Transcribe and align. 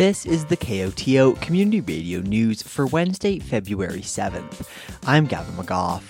This 0.00 0.24
is 0.24 0.46
the 0.46 0.56
KOTO 0.56 1.38
Community 1.42 1.82
Radio 1.82 2.20
News 2.20 2.62
for 2.62 2.86
Wednesday, 2.86 3.38
February 3.38 4.00
7th. 4.00 4.66
I'm 5.06 5.26
Gavin 5.26 5.52
McGough. 5.56 6.02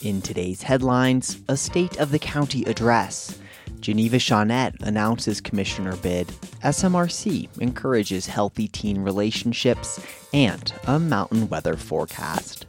In 0.00 0.22
today's 0.22 0.62
headlines, 0.62 1.38
a 1.46 1.54
State 1.54 1.98
of 1.98 2.12
the 2.12 2.18
County 2.18 2.64
address. 2.64 3.38
Geneva 3.80 4.16
Shaunette 4.16 4.80
announces 4.80 5.42
commissioner 5.42 5.96
bid. 5.96 6.28
SMRC 6.64 7.50
encourages 7.60 8.26
healthy 8.26 8.68
teen 8.68 9.02
relationships. 9.02 10.00
And 10.32 10.72
a 10.86 10.98
mountain 10.98 11.50
weather 11.50 11.76
forecast. 11.76 12.64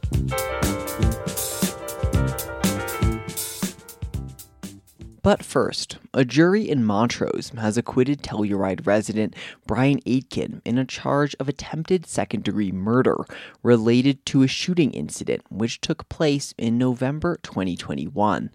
But 5.22 5.42
first, 5.42 5.98
a 6.14 6.24
jury 6.24 6.68
in 6.68 6.84
Montrose 6.84 7.50
has 7.56 7.76
acquitted 7.76 8.22
Telluride 8.22 8.86
resident 8.86 9.34
Brian 9.66 10.00
Aitken 10.06 10.62
in 10.64 10.78
a 10.78 10.84
charge 10.84 11.34
of 11.40 11.48
attempted 11.48 12.06
second 12.06 12.44
degree 12.44 12.70
murder 12.70 13.16
related 13.62 14.24
to 14.26 14.42
a 14.42 14.48
shooting 14.48 14.92
incident 14.92 15.42
which 15.50 15.80
took 15.80 16.08
place 16.08 16.54
in 16.56 16.78
November 16.78 17.38
2021. 17.42 18.50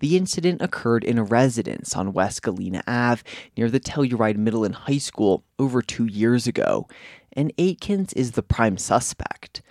The 0.00 0.16
incident 0.16 0.60
occurred 0.60 1.04
in 1.04 1.18
a 1.18 1.22
residence 1.22 1.94
on 1.94 2.12
West 2.12 2.42
Galena 2.42 2.82
Ave 2.88 3.22
near 3.56 3.70
the 3.70 3.78
Telluride 3.78 4.36
Middle 4.36 4.64
and 4.64 4.74
High 4.74 4.98
School 4.98 5.44
over 5.60 5.80
two 5.80 6.06
years 6.06 6.48
ago, 6.48 6.88
and 7.32 7.56
Aitkins 7.56 8.12
is 8.16 8.32
the 8.32 8.42
prime 8.42 8.76
suspect. 8.76 9.62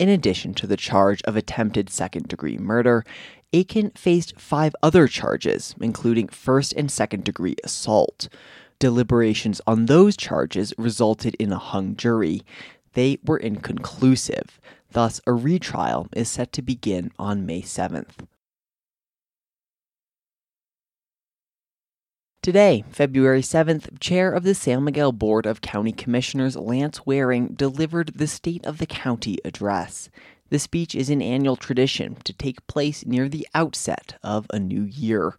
In 0.00 0.08
addition 0.08 0.54
to 0.54 0.66
the 0.66 0.78
charge 0.78 1.20
of 1.24 1.36
attempted 1.36 1.90
second 1.90 2.26
degree 2.26 2.56
murder, 2.56 3.04
Aitken 3.52 3.90
faced 3.90 4.40
five 4.40 4.74
other 4.82 5.06
charges, 5.06 5.74
including 5.78 6.28
first 6.28 6.72
and 6.72 6.90
second 6.90 7.22
degree 7.22 7.56
assault. 7.62 8.30
Deliberations 8.78 9.60
on 9.66 9.84
those 9.84 10.16
charges 10.16 10.72
resulted 10.78 11.34
in 11.34 11.52
a 11.52 11.58
hung 11.58 11.96
jury. 11.96 12.40
They 12.94 13.18
were 13.26 13.36
inconclusive. 13.36 14.58
Thus, 14.90 15.20
a 15.26 15.34
retrial 15.34 16.08
is 16.16 16.30
set 16.30 16.50
to 16.54 16.62
begin 16.62 17.10
on 17.18 17.44
May 17.44 17.60
7th. 17.60 18.26
Today, 22.42 22.84
February 22.90 23.42
7th, 23.42 24.00
Chair 24.00 24.32
of 24.32 24.44
the 24.44 24.54
San 24.54 24.82
Miguel 24.82 25.12
Board 25.12 25.44
of 25.44 25.60
County 25.60 25.92
Commissioners 25.92 26.56
Lance 26.56 27.04
Waring 27.04 27.48
delivered 27.48 28.12
the 28.14 28.26
State 28.26 28.64
of 28.64 28.78
the 28.78 28.86
County 28.86 29.36
address. 29.44 30.08
The 30.48 30.58
speech 30.58 30.94
is 30.94 31.10
an 31.10 31.20
annual 31.20 31.56
tradition 31.56 32.16
to 32.24 32.32
take 32.32 32.66
place 32.66 33.04
near 33.04 33.28
the 33.28 33.46
outset 33.54 34.18
of 34.22 34.46
a 34.54 34.58
new 34.58 34.84
year. 34.84 35.36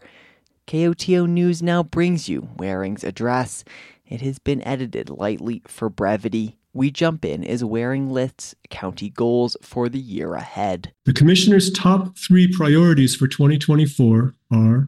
KOTO 0.68 1.28
News 1.28 1.64
now 1.64 1.82
brings 1.82 2.30
you 2.30 2.50
Waring's 2.58 3.04
address. 3.04 3.64
It 4.06 4.22
has 4.22 4.38
been 4.38 4.62
edited 4.62 5.10
lightly 5.10 5.64
for 5.66 5.90
brevity. 5.90 6.60
We 6.72 6.92
jump 6.92 7.26
in 7.26 7.44
as 7.44 7.64
Waring 7.64 8.12
lists 8.12 8.54
county 8.70 9.10
goals 9.10 9.58
for 9.64 9.90
the 9.90 10.00
year 10.00 10.36
ahead. 10.36 10.94
The 11.06 11.14
Commissioner's 11.14 11.72
top 11.72 12.16
three 12.16 12.48
priorities 12.48 13.16
for 13.16 13.28
2024 13.28 14.36
are 14.54 14.88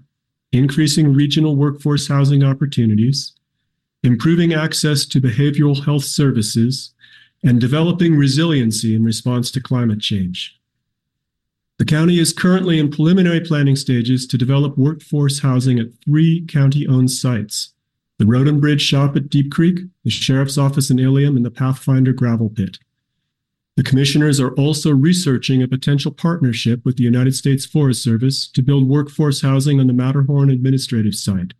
increasing 0.53 1.13
regional 1.13 1.55
workforce 1.55 2.07
housing 2.07 2.43
opportunities, 2.43 3.33
improving 4.03 4.53
access 4.53 5.05
to 5.05 5.19
behavioral 5.19 5.83
health 5.83 6.03
services, 6.03 6.93
and 7.43 7.59
developing 7.59 8.15
resiliency 8.15 8.95
in 8.95 9.03
response 9.03 9.51
to 9.51 9.61
climate 9.61 9.99
change. 9.99 10.57
The 11.79 11.85
county 11.85 12.19
is 12.19 12.31
currently 12.31 12.79
in 12.79 12.91
preliminary 12.91 13.41
planning 13.41 13.75
stages 13.75 14.27
to 14.27 14.37
develop 14.37 14.77
workforce 14.77 15.39
housing 15.39 15.79
at 15.79 15.87
three 16.05 16.45
county 16.47 16.87
owned 16.87 17.11
sites 17.11 17.73
the 18.19 18.27
Road 18.27 18.47
and 18.47 18.61
Bridge 18.61 18.81
Shop 18.81 19.17
at 19.17 19.29
Deep 19.29 19.51
Creek, 19.51 19.79
the 20.03 20.11
Sheriff's 20.11 20.57
Office 20.57 20.91
in 20.91 20.99
Ilium, 20.99 21.35
and 21.35 21.43
the 21.43 21.51
Pathfinder 21.51 22.13
Gravel 22.13 22.49
Pit. 22.49 22.77
The 23.75 23.83
commissioners 23.83 24.39
are 24.39 24.53
also 24.53 24.91
researching 24.91 25.63
a 25.63 25.67
potential 25.67 26.11
partnership 26.11 26.85
with 26.85 26.97
the 26.97 27.03
United 27.03 27.33
States 27.35 27.65
Forest 27.65 28.03
Service 28.03 28.47
to 28.49 28.61
build 28.61 28.87
workforce 28.87 29.41
housing 29.41 29.79
on 29.79 29.87
the 29.87 29.93
Matterhorn 29.93 30.51
administrative 30.51 31.15
site. 31.15 31.53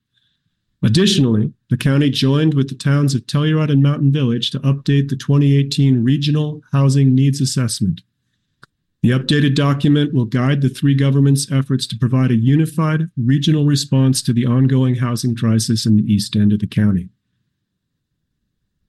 Additionally, 0.84 1.54
the 1.70 1.78
county 1.78 2.12
joined 2.12 2.54
with 2.54 2.70
the 2.70 2.76
towns 2.76 3.16
of 3.16 3.26
Telluride 3.26 3.72
and 3.72 3.82
Mountain 3.82 4.12
Village 4.12 4.52
to 4.52 4.60
update 4.60 5.10
the 5.10 5.16
2018 5.16 6.04
Regional 6.04 6.62
Housing 6.72 7.16
Needs 7.16 7.42
Assessment. 7.42 8.02
The 9.02 9.10
updated 9.10 9.56
document 9.56 10.14
will 10.14 10.26
guide 10.26 10.62
the 10.62 10.70
three 10.70 10.94
governments' 10.94 11.52
efforts 11.52 11.88
to 11.88 11.98
provide 11.98 12.32
a 12.32 12.36
unified 12.36 13.10
regional 13.18 13.66
response 13.66 14.22
to 14.22 14.34
the 14.34 14.46
ongoing 14.46 14.96
housing 14.96 15.36
crisis 15.36 15.86
in 15.86 15.96
the 15.96 16.14
east 16.14 16.36
end 16.36 16.54
of 16.54 16.60
the 16.60 16.68
county. 16.68 17.10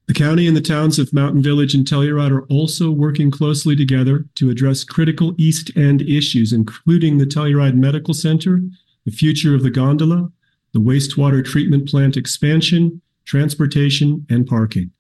The 0.07 0.15
county 0.15 0.47
and 0.47 0.57
the 0.57 0.61
towns 0.61 0.99
of 0.99 1.15
Mountain 1.15 1.43
Village 1.43 1.75
and 1.75 1.87
Telluride 1.87 2.31
are 2.31 2.45
also 2.47 2.91
working 2.91 3.31
closely 3.31 3.75
together 3.75 4.27
to 4.35 4.51
address 4.51 4.85
critical 4.85 5.35
East 5.39 5.71
End 5.77 6.03
issues, 6.03 6.53
including 6.53 7.17
the 7.17 7.25
Telluride 7.25 7.77
Medical 7.77 8.13
Center, 8.13 8.61
the 9.07 9.11
future 9.11 9.55
of 9.55 9.63
the 9.63 9.71
gondola, 9.71 10.31
the 10.73 10.81
wastewater 10.81 11.43
treatment 11.43 11.89
plant 11.89 12.19
expansion, 12.19 13.01
transportation, 13.25 14.27
and 14.29 14.47
parking. 14.47 14.91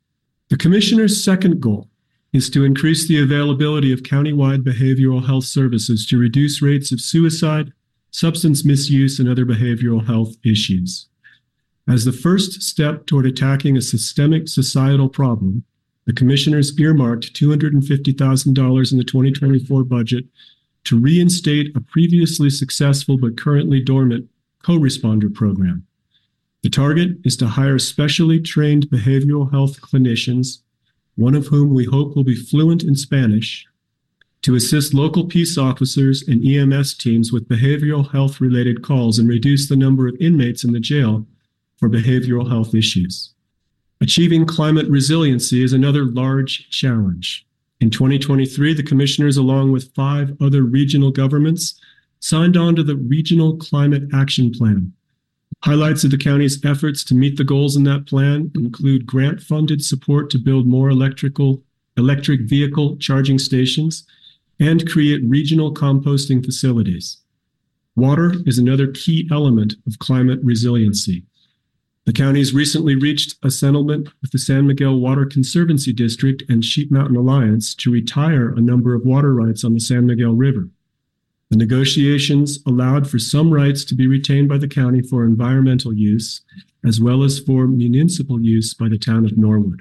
The 0.48 0.56
Commissioner's 0.56 1.22
second 1.22 1.60
goal 1.60 1.90
is 2.32 2.48
to 2.50 2.64
increase 2.64 3.06
the 3.06 3.22
availability 3.22 3.92
of 3.92 4.02
countywide 4.02 4.62
behavioral 4.62 5.26
health 5.26 5.44
services 5.44 6.06
to 6.06 6.18
reduce 6.18 6.62
rates 6.62 6.92
of 6.92 7.00
suicide, 7.00 7.72
substance 8.10 8.64
misuse, 8.64 9.18
and 9.20 9.28
other 9.28 9.44
behavioral 9.44 10.04
health 10.06 10.34
issues. 10.44 11.08
As 11.86 12.04
the 12.04 12.12
first 12.12 12.62
step 12.62 13.06
toward 13.06 13.26
attacking 13.26 13.76
a 13.76 13.82
systemic 13.82 14.48
societal 14.48 15.08
problem, 15.08 15.64
the 16.06 16.14
commissioners 16.14 16.78
earmarked 16.78 17.34
$250,000 17.34 18.92
in 18.92 18.98
the 18.98 19.04
2024 19.04 19.84
budget 19.84 20.24
to 20.84 20.98
reinstate 20.98 21.74
a 21.76 21.80
previously 21.80 22.50
successful 22.50 23.18
but 23.18 23.38
currently 23.38 23.80
dormant 23.80 24.28
co-responder 24.62 25.32
program. 25.32 25.86
The 26.62 26.70
target 26.70 27.18
is 27.24 27.36
to 27.38 27.46
hire 27.46 27.78
specially 27.78 28.40
trained 28.40 28.88
behavioral 28.88 29.50
health 29.50 29.82
clinicians, 29.82 30.60
one 31.16 31.34
of 31.34 31.48
whom 31.48 31.74
we 31.74 31.84
hope 31.84 32.16
will 32.16 32.24
be 32.24 32.34
fluent 32.34 32.82
in 32.82 32.96
Spanish, 32.96 33.66
to 34.42 34.54
assist 34.54 34.94
local 34.94 35.26
peace 35.26 35.56
officers 35.58 36.26
and 36.26 36.46
EMS 36.46 36.96
teams 36.96 37.32
with 37.32 37.48
behavioral 37.48 38.10
health 38.12 38.40
related 38.40 38.82
calls 38.82 39.18
and 39.18 39.28
reduce 39.28 39.68
the 39.68 39.76
number 39.76 40.06
of 40.08 40.16
inmates 40.20 40.64
in 40.64 40.72
the 40.72 40.80
jail 40.80 41.26
for 41.78 41.88
behavioral 41.88 42.48
health 42.48 42.74
issues. 42.74 43.34
Achieving 44.00 44.46
climate 44.46 44.88
resiliency 44.88 45.62
is 45.62 45.72
another 45.72 46.04
large 46.04 46.68
challenge. 46.70 47.46
In 47.80 47.90
2023, 47.90 48.74
the 48.74 48.82
commissioners, 48.82 49.36
along 49.36 49.72
with 49.72 49.94
five 49.94 50.36
other 50.40 50.62
regional 50.62 51.10
governments, 51.10 51.80
signed 52.20 52.56
on 52.56 52.74
to 52.76 52.82
the 52.82 52.96
Regional 52.96 53.56
Climate 53.56 54.04
Action 54.14 54.50
Plan. 54.50 54.92
Highlights 55.62 56.04
of 56.04 56.10
the 56.10 56.18
county's 56.18 56.62
efforts 56.64 57.04
to 57.04 57.14
meet 57.14 57.36
the 57.36 57.44
goals 57.44 57.76
in 57.76 57.84
that 57.84 58.06
plan 58.06 58.50
include 58.54 59.06
grant 59.06 59.40
funded 59.40 59.84
support 59.84 60.28
to 60.30 60.38
build 60.38 60.66
more 60.66 60.90
electrical 60.90 61.62
electric 61.96 62.42
vehicle 62.42 62.96
charging 62.96 63.38
stations 63.38 64.04
and 64.60 64.88
create 64.88 65.22
regional 65.24 65.72
composting 65.72 66.44
facilities. 66.44 67.18
Water 67.96 68.34
is 68.46 68.58
another 68.58 68.88
key 68.88 69.28
element 69.30 69.74
of 69.86 69.98
climate 69.98 70.40
resiliency. 70.42 71.24
The 72.06 72.12
county 72.12 72.40
has 72.40 72.52
recently 72.52 72.94
reached 72.94 73.36
a 73.42 73.50
settlement 73.50 74.10
with 74.20 74.30
the 74.30 74.38
San 74.38 74.66
Miguel 74.66 74.98
Water 74.98 75.24
Conservancy 75.24 75.90
District 75.90 76.42
and 76.50 76.62
Sheep 76.62 76.90
Mountain 76.90 77.16
Alliance 77.16 77.74
to 77.76 77.90
retire 77.90 78.50
a 78.50 78.60
number 78.60 78.94
of 78.94 79.06
water 79.06 79.32
rights 79.32 79.64
on 79.64 79.72
the 79.72 79.80
San 79.80 80.06
Miguel 80.06 80.34
River. 80.34 80.68
The 81.50 81.56
negotiations 81.56 82.58
allowed 82.66 83.08
for 83.08 83.18
some 83.18 83.50
rights 83.50 83.84
to 83.86 83.94
be 83.94 84.06
retained 84.06 84.50
by 84.50 84.58
the 84.58 84.68
county 84.68 85.00
for 85.00 85.24
environmental 85.24 85.94
use, 85.94 86.42
as 86.84 87.00
well 87.00 87.22
as 87.22 87.38
for 87.38 87.66
municipal 87.66 88.38
use 88.38 88.74
by 88.74 88.88
the 88.90 88.98
town 88.98 89.24
of 89.24 89.38
Norwood. 89.38 89.80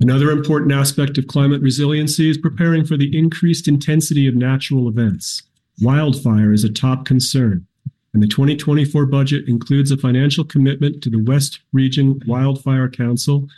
Another 0.00 0.30
important 0.32 0.72
aspect 0.72 1.18
of 1.18 1.28
climate 1.28 1.62
resiliency 1.62 2.28
is 2.28 2.36
preparing 2.36 2.84
for 2.84 2.96
the 2.96 3.16
increased 3.16 3.68
intensity 3.68 4.26
of 4.26 4.34
natural 4.34 4.88
events. 4.88 5.42
Wildfire 5.80 6.52
is 6.52 6.64
a 6.64 6.72
top 6.72 7.04
concern, 7.04 7.66
and 8.14 8.22
the 8.22 8.28
2024 8.28 9.06
budget 9.06 9.48
includes 9.48 9.90
a 9.90 9.98
financial 9.98 10.44
commitment 10.44 11.02
to 11.02 11.10
the 11.10 11.22
West 11.22 11.58
Region 11.72 12.20
Wildfire 12.26 12.88
Council 12.88 13.48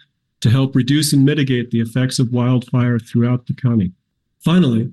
to 0.40 0.50
help 0.50 0.74
reduce 0.74 1.12
and 1.12 1.24
mitigate 1.24 1.70
the 1.70 1.80
effects 1.80 2.18
of 2.18 2.32
wildfire 2.32 2.98
throughout 2.98 3.46
the 3.46 3.54
county. 3.54 3.92
Finally, 4.42 4.90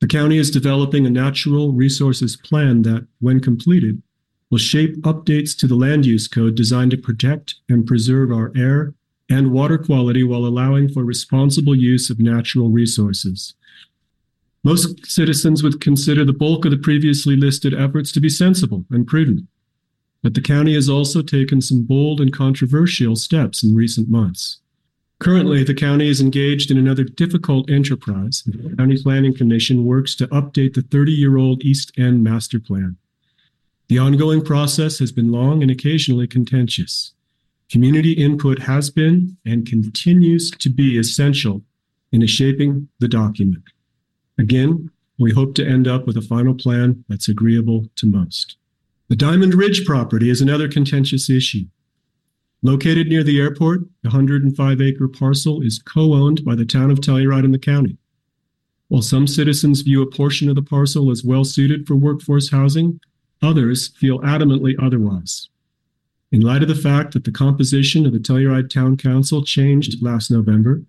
the 0.00 0.06
county 0.06 0.38
is 0.38 0.50
developing 0.50 1.06
a 1.06 1.10
natural 1.10 1.72
resources 1.72 2.36
plan 2.36 2.82
that, 2.82 3.06
when 3.18 3.40
completed, 3.40 4.00
will 4.48 4.58
shape 4.58 4.96
updates 5.02 5.56
to 5.58 5.66
the 5.66 5.74
land 5.74 6.06
use 6.06 6.28
code 6.28 6.54
designed 6.54 6.92
to 6.92 6.96
protect 6.96 7.56
and 7.68 7.86
preserve 7.86 8.30
our 8.30 8.52
air 8.56 8.94
and 9.28 9.52
water 9.52 9.78
quality 9.78 10.22
while 10.22 10.44
allowing 10.44 10.88
for 10.88 11.04
responsible 11.04 11.74
use 11.74 12.10
of 12.10 12.18
natural 12.18 12.70
resources. 12.70 13.54
Most 14.62 15.06
citizens 15.06 15.62
would 15.62 15.80
consider 15.80 16.24
the 16.24 16.34
bulk 16.34 16.64
of 16.64 16.70
the 16.70 16.76
previously 16.76 17.34
listed 17.34 17.72
efforts 17.72 18.12
to 18.12 18.20
be 18.20 18.28
sensible 18.28 18.84
and 18.90 19.06
prudent, 19.06 19.46
but 20.22 20.34
the 20.34 20.42
county 20.42 20.74
has 20.74 20.88
also 20.88 21.22
taken 21.22 21.62
some 21.62 21.82
bold 21.82 22.20
and 22.20 22.32
controversial 22.32 23.16
steps 23.16 23.64
in 23.64 23.74
recent 23.74 24.10
months. 24.10 24.60
Currently, 25.18 25.64
the 25.64 25.74
county 25.74 26.08
is 26.08 26.20
engaged 26.20 26.70
in 26.70 26.78
another 26.78 27.04
difficult 27.04 27.70
enterprise. 27.70 28.42
The 28.46 28.74
County 28.76 29.02
Planning 29.02 29.34
Commission 29.34 29.84
works 29.84 30.14
to 30.16 30.26
update 30.28 30.74
the 30.74 30.82
30 30.82 31.12
year 31.12 31.36
old 31.36 31.62
East 31.62 31.92
End 31.98 32.22
Master 32.22 32.58
Plan. 32.58 32.96
The 33.88 33.98
ongoing 33.98 34.42
process 34.42 34.98
has 34.98 35.12
been 35.12 35.32
long 35.32 35.62
and 35.62 35.70
occasionally 35.70 36.26
contentious. 36.26 37.12
Community 37.70 38.12
input 38.12 38.60
has 38.60 38.88
been 38.88 39.36
and 39.44 39.66
continues 39.66 40.50
to 40.50 40.70
be 40.70 40.98
essential 40.98 41.62
in 42.12 42.26
shaping 42.26 42.88
the 42.98 43.08
document. 43.08 43.64
Again, 44.40 44.90
we 45.18 45.32
hope 45.32 45.54
to 45.56 45.66
end 45.66 45.86
up 45.86 46.06
with 46.06 46.16
a 46.16 46.22
final 46.22 46.54
plan 46.54 47.04
that's 47.10 47.28
agreeable 47.28 47.84
to 47.96 48.06
most. 48.06 48.56
The 49.08 49.16
Diamond 49.16 49.52
Ridge 49.52 49.84
property 49.84 50.30
is 50.30 50.40
another 50.40 50.66
contentious 50.66 51.28
issue. 51.28 51.66
Located 52.62 53.08
near 53.08 53.22
the 53.22 53.38
airport, 53.38 53.80
the 54.02 54.08
105 54.08 54.80
acre 54.80 55.08
parcel 55.08 55.60
is 55.60 55.78
co 55.78 56.14
owned 56.14 56.42
by 56.42 56.54
the 56.54 56.64
town 56.64 56.90
of 56.90 57.00
Telluride 57.00 57.44
and 57.44 57.52
the 57.52 57.58
county. 57.58 57.98
While 58.88 59.02
some 59.02 59.26
citizens 59.26 59.82
view 59.82 60.00
a 60.00 60.10
portion 60.10 60.48
of 60.48 60.54
the 60.54 60.62
parcel 60.62 61.10
as 61.10 61.22
well 61.22 61.44
suited 61.44 61.86
for 61.86 61.94
workforce 61.94 62.50
housing, 62.50 62.98
others 63.42 63.88
feel 63.98 64.20
adamantly 64.20 64.74
otherwise. 64.82 65.50
In 66.32 66.40
light 66.40 66.62
of 66.62 66.68
the 66.68 66.74
fact 66.74 67.12
that 67.12 67.24
the 67.24 67.30
composition 67.30 68.06
of 68.06 68.14
the 68.14 68.18
Telluride 68.18 68.70
Town 68.70 68.96
Council 68.96 69.44
changed 69.44 70.02
last 70.02 70.30
November, 70.30 70.82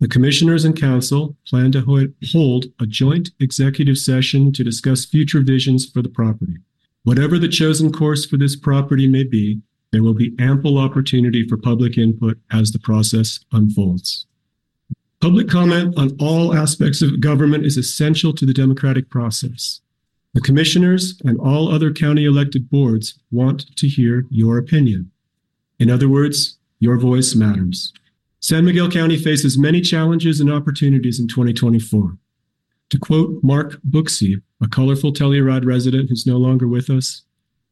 the 0.00 0.08
commissioners 0.08 0.64
and 0.64 0.80
council 0.80 1.36
plan 1.46 1.70
to 1.72 1.82
ho- 1.82 2.08
hold 2.32 2.66
a 2.80 2.86
joint 2.86 3.30
executive 3.38 3.98
session 3.98 4.50
to 4.52 4.64
discuss 4.64 5.04
future 5.04 5.42
visions 5.42 5.88
for 5.88 6.00
the 6.00 6.08
property. 6.08 6.56
Whatever 7.04 7.38
the 7.38 7.48
chosen 7.48 7.92
course 7.92 8.24
for 8.24 8.38
this 8.38 8.56
property 8.56 9.06
may 9.06 9.24
be, 9.24 9.60
there 9.92 10.02
will 10.02 10.14
be 10.14 10.34
ample 10.38 10.78
opportunity 10.78 11.46
for 11.46 11.56
public 11.56 11.98
input 11.98 12.38
as 12.50 12.72
the 12.72 12.78
process 12.78 13.40
unfolds. 13.52 14.26
Public 15.20 15.48
comment 15.48 15.94
on 15.98 16.16
all 16.18 16.54
aspects 16.54 17.02
of 17.02 17.20
government 17.20 17.66
is 17.66 17.76
essential 17.76 18.32
to 18.32 18.46
the 18.46 18.54
democratic 18.54 19.10
process. 19.10 19.80
The 20.32 20.40
commissioners 20.40 21.20
and 21.24 21.38
all 21.40 21.70
other 21.70 21.92
county 21.92 22.24
elected 22.24 22.70
boards 22.70 23.18
want 23.30 23.76
to 23.76 23.88
hear 23.88 24.24
your 24.30 24.56
opinion. 24.56 25.10
In 25.78 25.90
other 25.90 26.08
words, 26.08 26.56
your 26.78 26.96
voice 26.96 27.34
matters. 27.34 27.92
San 28.40 28.64
Miguel 28.64 28.90
County 28.90 29.16
faces 29.18 29.58
many 29.58 29.82
challenges 29.82 30.40
and 30.40 30.50
opportunities 30.50 31.20
in 31.20 31.28
2024. 31.28 32.16
To 32.88 32.98
quote 32.98 33.38
Mark 33.42 33.78
Booksy, 33.88 34.40
a 34.62 34.68
colorful 34.68 35.12
Telluride 35.12 35.66
resident 35.66 36.08
who's 36.08 36.26
no 36.26 36.38
longer 36.38 36.66
with 36.66 36.88
us, 36.88 37.24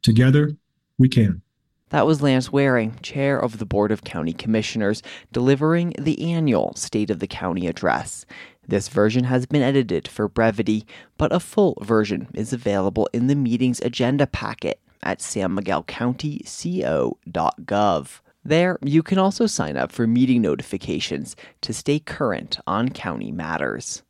together 0.03 0.50
we 0.99 1.09
can. 1.09 1.41
That 1.88 2.06
was 2.06 2.20
Lance 2.20 2.53
Waring, 2.53 2.99
chair 3.00 3.41
of 3.41 3.59
the 3.59 3.65
Board 3.65 3.91
of 3.91 4.05
County 4.05 4.35
Commissioners, 4.35 5.03
delivering 5.32 5.94
the 5.99 6.32
annual 6.32 6.75
State 6.75 7.11
of 7.11 7.19
the 7.19 7.26
County 7.26 7.67
address. 7.67 8.26
This 8.67 8.88
version 8.88 9.25
has 9.25 9.47
been 9.47 9.62
edited 9.62 10.06
for 10.06 10.29
brevity, 10.29 10.87
but 11.17 11.32
a 11.32 11.41
full 11.41 11.79
version 11.81 12.29
is 12.35 12.53
available 12.53 13.09
in 13.14 13.26
the 13.26 13.35
meeting's 13.35 13.81
agenda 13.81 14.26
packet 14.26 14.79
at 15.03 15.21
sanmiguelcountyco.gov. 15.21 18.21
There, 18.49 18.79
you 18.83 19.03
can 19.03 19.19
also 19.19 19.47
sign 19.47 19.77
up 19.77 19.93
for 19.93 20.06
meeting 20.06 20.41
notifications 20.41 21.37
to 21.61 21.75
stay 21.75 21.99
current 21.99 22.59
on 22.67 22.89
county 22.89 23.31
matters. 23.31 24.03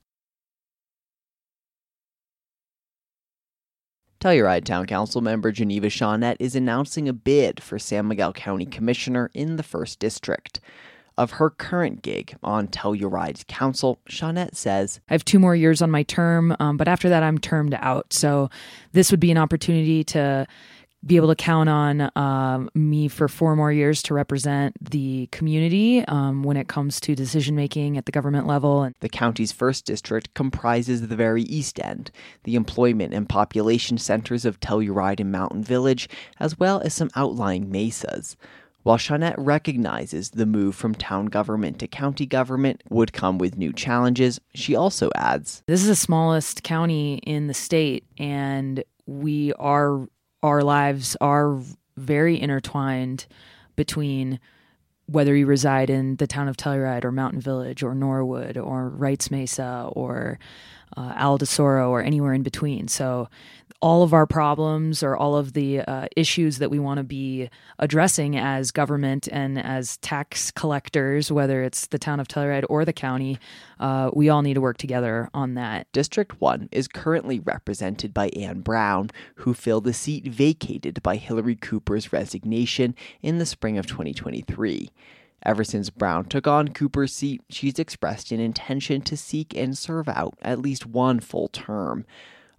Telluride 4.21 4.65
Town 4.65 4.87
Council 4.87 5.21
member 5.21 5.51
Geneva 5.51 5.89
Shaunette 5.89 6.37
is 6.39 6.55
announcing 6.55 7.09
a 7.09 7.13
bid 7.13 7.61
for 7.61 7.81
San 7.81 8.07
Miguel 8.07 8.33
County 8.33 8.65
Commissioner 8.65 9.29
in 9.35 9.57
the 9.57 9.65
1st 9.65 9.99
District. 9.99 10.61
Of 11.17 11.33
her 11.33 11.51
current 11.51 12.03
gig 12.03 12.37
on 12.45 12.69
Telluride's 12.69 13.45
council, 13.49 13.99
Shaunette 14.09 14.55
says, 14.55 15.01
I 15.11 15.15
have 15.15 15.25
two 15.25 15.41
more 15.41 15.57
years 15.57 15.83
on 15.83 15.91
my 15.91 16.05
term, 16.05 16.55
um, 16.61 16.77
but 16.77 16.87
after 16.87 17.09
that, 17.09 17.25
I'm 17.25 17.39
termed 17.39 17.75
out. 17.81 18.13
So 18.13 18.51
this 18.93 19.11
would 19.11 19.19
be 19.19 19.33
an 19.33 19.37
opportunity 19.37 20.05
to 20.05 20.47
be 21.07 21.17
able 21.17 21.29
to 21.29 21.37
count 21.37 21.69
on 21.69 22.11
um, 22.17 22.69
me 22.75 23.09
for 23.09 23.29
four 23.29 23.55
more 23.55 23.73
years 23.73 24.03
to 24.03 24.15
represent 24.15 24.75
the 24.91 25.29
community 25.31 26.05
um, 26.07 26.43
when 26.43 26.57
it 26.57 26.69
comes 26.69 27.01
to 27.01 27.15
decision 27.15 27.55
making 27.55 27.97
at 27.97 28.07
the 28.07 28.13
government 28.13 28.47
level. 28.47 28.91
The 29.01 29.09
county's 29.09 29.53
first 29.53 29.85
district 29.85 30.35
comprises 30.35 31.07
the 31.07 31.17
very 31.17 31.43
east 31.43 31.79
end, 31.83 32.11
the 32.45 32.57
employment 32.57 33.15
and 33.15 33.29
population 33.29 33.99
centers 33.99 34.45
of 34.45 34.61
Telluride 34.61 35.21
and 35.21 35.31
Mountain 35.31 35.63
Village, 35.63 36.09
as 36.41 36.59
well 36.59 36.81
as 36.81 36.95
some 36.95 37.11
outlying 37.15 37.71
mesas. 37.71 38.37
While 38.83 38.97
Shaunette 38.97 39.35
recognizes 39.37 40.31
the 40.31 40.47
move 40.47 40.75
from 40.75 40.95
town 40.95 41.27
government 41.27 41.79
to 41.81 41.87
county 41.87 42.27
government 42.27 42.83
would 42.89 43.13
come 43.13 43.37
with 43.37 43.59
new 43.59 43.73
challenges, 43.73 44.41
she 44.55 44.75
also 44.75 45.11
adds 45.15 45.63
This 45.67 45.83
is 45.83 45.89
the 45.89 45.97
smallest 45.97 46.63
county 46.63 47.19
in 47.19 47.49
the 47.49 47.55
state, 47.55 48.05
and 48.17 48.83
we 49.07 49.53
are 49.55 50.09
our 50.43 50.63
lives 50.63 51.17
are 51.21 51.61
very 51.97 52.41
intertwined 52.41 53.27
between 53.77 54.41
whether 55.07 55.35
you 55.35 55.47
reside 55.47 55.89
in 55.89 56.17
the 56.17 56.27
town 56.27 56.49
of 56.49 56.57
Telluride 56.57 57.05
or 57.05 57.13
Mountain 57.13 57.41
Village 57.41 57.83
or 57.83 57.95
Norwood 57.95 58.59
or 58.59 58.89
Wrights 58.91 59.31
Mesa 59.31 59.89
or 59.93 60.39
uh, 60.97 61.13
Al 61.17 61.39
or 61.61 62.03
anywhere 62.03 62.33
in 62.33 62.43
between. 62.43 62.89
So 62.89 63.29
all 63.81 64.03
of 64.03 64.13
our 64.13 64.27
problems 64.27 65.03
or 65.03 65.17
all 65.17 65.37
of 65.37 65.53
the 65.53 65.81
uh, 65.81 66.07
issues 66.17 66.59
that 66.59 66.71
we 66.71 66.79
want 66.79 66.99
to 66.99 67.05
be 67.05 67.49
addressing 67.79 68.37
as 68.37 68.73
government 68.73 69.29
and 69.31 69.59
as 69.59 69.99
tax 69.99 70.51
collectors, 70.51 71.31
whether 71.31 71.63
it's 71.63 71.87
the 71.87 71.99
town 71.99 72.19
of 72.19 72.27
Telluride 72.27 72.65
or 72.69 72.85
the 72.85 72.93
county, 72.93 73.39
uh, 73.79 74.11
we 74.13 74.29
all 74.29 74.43
need 74.43 74.55
to 74.55 74.61
work 74.61 74.79
together 74.79 75.31
on 75.33 75.55
that. 75.55 75.87
District 75.93 76.41
1 76.41 76.69
is 76.73 76.89
currently 76.89 77.39
represented 77.39 78.13
by 78.13 78.29
Ann 78.31 78.61
Brown, 78.61 79.11
who 79.37 79.55
filled 79.55 79.85
the 79.85 79.93
seat 79.93 80.27
vacated 80.27 81.01
by 81.03 81.17
Hilary 81.17 81.57
Cooper's 81.57 82.13
resignation 82.13 82.97
in 83.23 83.39
the 83.39 83.47
spring 83.47 83.79
of 83.79 83.87
2023. 83.87 84.91
Ever 85.43 85.65
since 85.65 85.91
Brown 85.91 86.25
took 86.25 86.47
on 86.47 86.69
Cooper's 86.69 87.13
seat, 87.13 87.43
she's 87.49 87.79
expressed 87.79 88.33
an 88.33 88.41
intention 88.41 89.01
to 89.03 89.17
seek 89.17 89.57
and 89.57 89.79
serve 89.79 90.09
out 90.09 90.37
at 90.43 90.59
least 90.59 90.87
one 90.87 91.21
full 91.21 91.49
term. 91.49 92.05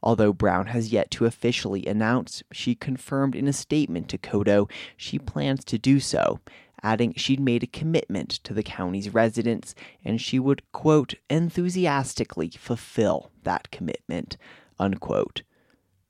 Although 0.02 0.32
Brown 0.32 0.68
has 0.68 0.94
yet 0.94 1.12
to 1.12 1.26
officially 1.26 1.86
announce, 1.86 2.42
she 2.52 2.74
confirmed 2.74 3.36
in 3.36 3.48
a 3.48 3.54
statement 3.54 4.08
to 4.10 4.18
KOTO 4.18 4.70
she 4.96 5.20
plans 5.20 5.66
to 5.66 5.78
do 5.78 6.00
so, 6.00 6.40
adding 6.82 7.14
she'd 7.16 7.42
made 7.42 7.64
a 7.64 7.68
commitment 7.68 8.30
to 8.30 8.54
the 8.54 8.64
county's 8.64 9.14
residents 9.14 9.76
and 10.06 10.22
she 10.22 10.40
would, 10.40 10.62
quote, 10.72 11.16
enthusiastically 11.30 12.50
fulfill 12.52 13.30
that 13.44 13.72
commitment, 13.72 14.38
unquote. 14.80 15.42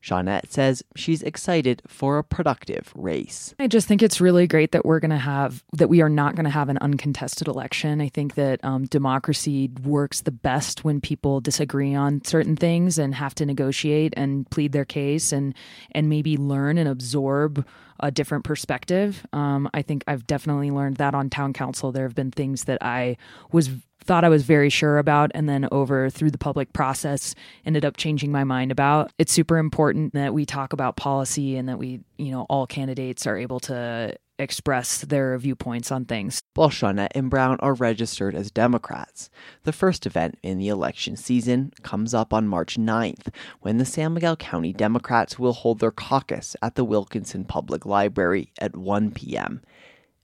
Shaunette 0.01 0.49
says 0.49 0.83
she's 0.95 1.21
excited 1.23 1.81
for 1.87 2.17
a 2.17 2.23
productive 2.23 2.91
race. 2.95 3.53
I 3.59 3.67
just 3.67 3.87
think 3.87 4.01
it's 4.01 4.21
really 4.21 4.47
great 4.47 4.71
that 4.71 4.85
we're 4.85 4.99
going 4.99 5.09
to 5.11 5.17
have, 5.17 5.63
that 5.73 5.89
we 5.89 6.01
are 6.01 6.09
not 6.09 6.35
going 6.35 6.45
to 6.45 6.49
have 6.49 6.69
an 6.69 6.77
uncontested 6.77 7.47
election. 7.47 7.99
I 7.99 8.09
think 8.09 8.35
that 8.35 8.63
um, 8.63 8.85
democracy 8.85 9.69
works 9.83 10.21
the 10.21 10.31
best 10.31 10.83
when 10.83 11.01
people 11.01 11.41
disagree 11.41 11.93
on 11.93 12.23
certain 12.23 12.55
things 12.55 12.97
and 12.97 13.13
have 13.15 13.35
to 13.35 13.45
negotiate 13.45 14.13
and 14.15 14.49
plead 14.49 14.71
their 14.71 14.85
case 14.85 15.31
and, 15.31 15.53
and 15.91 16.09
maybe 16.09 16.37
learn 16.37 16.77
and 16.77 16.87
absorb 16.87 17.65
a 17.99 18.11
different 18.11 18.45
perspective. 18.45 19.25
Um, 19.33 19.69
I 19.73 19.81
think 19.81 20.03
I've 20.07 20.25
definitely 20.25 20.71
learned 20.71 20.97
that 20.97 21.13
on 21.13 21.29
town 21.29 21.51
council. 21.51 21.91
There 21.91 22.03
have 22.03 22.15
been 22.15 22.31
things 22.31 22.63
that 22.63 22.81
I 22.81 23.17
was 23.51 23.69
thought 24.09 24.23
I 24.23 24.29
was 24.29 24.41
very 24.41 24.71
sure 24.71 24.97
about, 24.97 25.29
and 25.35 25.47
then 25.47 25.67
over 25.71 26.09
through 26.09 26.31
the 26.31 26.39
public 26.39 26.73
process, 26.73 27.35
ended 27.63 27.85
up 27.85 27.95
changing 27.95 28.31
my 28.31 28.43
mind 28.43 28.71
about. 28.71 29.11
It's 29.19 29.31
super 29.31 29.59
important 29.59 30.15
that 30.15 30.33
we 30.33 30.47
talk 30.47 30.73
about 30.73 30.95
policy 30.95 31.55
and 31.55 31.69
that 31.69 31.77
we, 31.77 31.99
you 32.17 32.31
know, 32.31 32.47
all 32.49 32.65
candidates 32.65 33.27
are 33.27 33.37
able 33.37 33.59
to 33.61 34.17
express 34.39 35.01
their 35.01 35.37
viewpoints 35.37 35.91
on 35.91 36.05
things. 36.05 36.41
Shaunette 36.57 37.11
and 37.13 37.29
Brown 37.29 37.57
are 37.59 37.75
registered 37.75 38.33
as 38.33 38.49
Democrats, 38.49 39.29
the 39.63 39.71
first 39.71 40.07
event 40.07 40.39
in 40.41 40.57
the 40.57 40.69
election 40.69 41.15
season 41.15 41.71
comes 41.83 42.15
up 42.15 42.33
on 42.33 42.47
March 42.47 42.77
9th 42.77 43.31
when 43.59 43.77
the 43.77 43.85
San 43.85 44.15
Miguel 44.15 44.37
County 44.37 44.73
Democrats 44.73 45.37
will 45.37 45.53
hold 45.53 45.81
their 45.81 45.91
caucus 45.91 46.55
at 46.63 46.73
the 46.73 46.83
Wilkinson 46.83 47.45
Public 47.45 47.85
Library 47.85 48.53
at 48.59 48.75
1 48.75 49.11
p.m. 49.11 49.61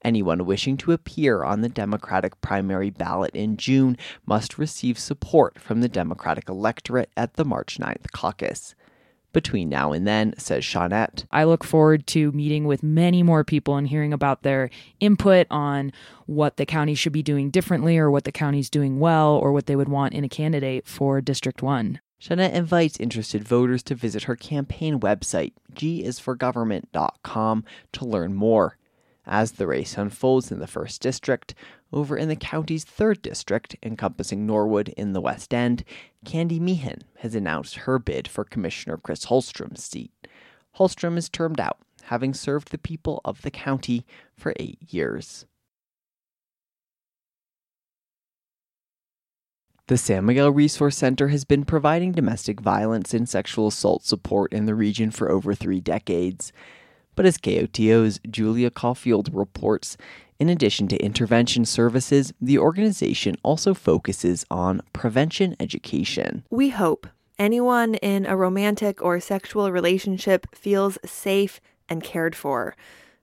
Anyone 0.06 0.46
wishing 0.46 0.78
to 0.78 0.92
appear 0.92 1.44
on 1.44 1.62
the 1.62 1.68
Democratic 1.68 2.40
primary 2.40 2.92
ballot 2.92 3.36
in 3.36 3.58
June 3.58 3.98
must 4.24 4.60
receive 4.60 5.00
support 5.00 5.60
from 5.60 5.82
the 5.82 5.90
Democratic 5.90 6.48
electorate 6.48 7.10
at 7.18 7.34
the 7.34 7.44
March 7.44 7.80
9th 7.80 8.12
caucus. 8.12 8.76
Between 9.34 9.68
now 9.68 9.94
and 9.94 10.06
then, 10.06 10.36
says 10.38 10.64
Shaunette, 10.64 11.26
I 11.32 11.44
look 11.44 11.64
forward 11.64 12.06
to 12.08 12.32
meeting 12.34 12.66
with 12.66 12.84
many 12.84 13.24
more 13.24 13.44
people 13.44 13.78
and 13.78 13.88
hearing 13.88 14.14
about 14.14 14.44
their 14.44 14.70
input 15.00 15.48
on 15.50 15.92
what 16.28 16.58
the 16.58 16.68
county 16.68 16.94
should 16.94 17.12
be 17.12 17.24
doing 17.24 17.50
differently 17.50 17.98
or 17.98 18.12
what 18.12 18.26
the 18.26 18.32
county's 18.32 18.70
doing 18.70 19.00
well 19.00 19.36
or 19.36 19.52
what 19.52 19.66
they 19.66 19.76
would 19.76 19.90
want 19.90 20.14
in 20.14 20.24
a 20.24 20.30
candidate 20.30 20.88
for 20.88 21.20
District 21.20 21.64
1. 21.64 22.00
Shaunette 22.22 22.54
invites 22.54 23.00
interested 23.00 23.44
voters 23.44 23.82
to 23.82 23.96
visit 23.96 24.24
her 24.24 24.36
campaign 24.36 25.00
website, 25.00 25.54
gisforgovernment.com, 25.74 27.66
to 27.94 28.06
learn 28.06 28.36
more. 28.36 28.78
As 29.28 29.54
the 29.54 29.66
race 29.66 29.98
unfolds 29.98 30.52
in 30.52 30.60
the 30.60 30.68
1st 30.68 31.00
District, 31.00 31.56
over 31.92 32.16
in 32.16 32.28
the 32.28 32.36
county's 32.36 32.86
3rd 32.86 33.22
District, 33.22 33.76
encompassing 33.82 34.46
Norwood 34.46 34.90
in 34.90 35.14
the 35.14 35.22
West 35.22 35.54
End, 35.54 35.84
Candy 36.24 36.60
Meehan 36.60 37.04
has 37.20 37.34
announced 37.34 37.76
her 37.76 37.98
bid 37.98 38.28
for 38.28 38.44
Commissioner 38.44 38.98
Kris 38.98 39.26
Holstrom's 39.26 39.84
seat. 39.84 40.12
Holstrom 40.78 41.18
is 41.18 41.30
termed 41.30 41.60
out, 41.60 41.80
having 42.04 42.34
served 42.34 42.70
the 42.70 42.78
people 42.78 43.22
of 43.26 43.42
the 43.42 43.52
county 43.52 44.06
for 44.36 44.54
eight 44.58 44.78
years. 44.94 45.46
The 49.88 49.98
San 49.98 50.26
Miguel 50.26 50.50
Resource 50.50 50.98
Center 50.98 51.28
has 51.28 51.46
been 51.46 51.64
providing 51.64 52.12
domestic 52.12 52.60
violence 52.60 53.14
and 53.14 53.30
sexual 53.30 53.68
assault 53.68 54.04
support 54.04 54.52
in 54.52 54.66
the 54.66 54.74
region 54.74 55.12
for 55.12 55.30
over 55.30 55.54
three 55.54 55.80
decades. 55.80 56.52
But 57.16 57.26
as 57.26 57.38
KOTO's 57.38 58.20
Julia 58.30 58.70
Caulfield 58.70 59.34
reports, 59.34 59.98
in 60.40 60.50
addition 60.50 60.88
to 60.90 60.98
intervention 60.98 61.66
services, 61.66 62.34
the 62.42 62.60
organization 62.60 63.36
also 63.42 63.74
focuses 63.74 64.46
on 64.52 64.82
prevention 64.92 65.56
education. 65.60 66.44
We 66.50 66.70
hope 66.70 67.08
anyone 67.40 67.96
in 67.96 68.26
a 68.26 68.36
romantic 68.36 69.02
or 69.02 69.20
sexual 69.20 69.72
relationship 69.72 70.48
feels 70.54 70.98
safe 71.06 71.62
and 71.88 72.04
cared 72.04 72.36
for. 72.36 72.76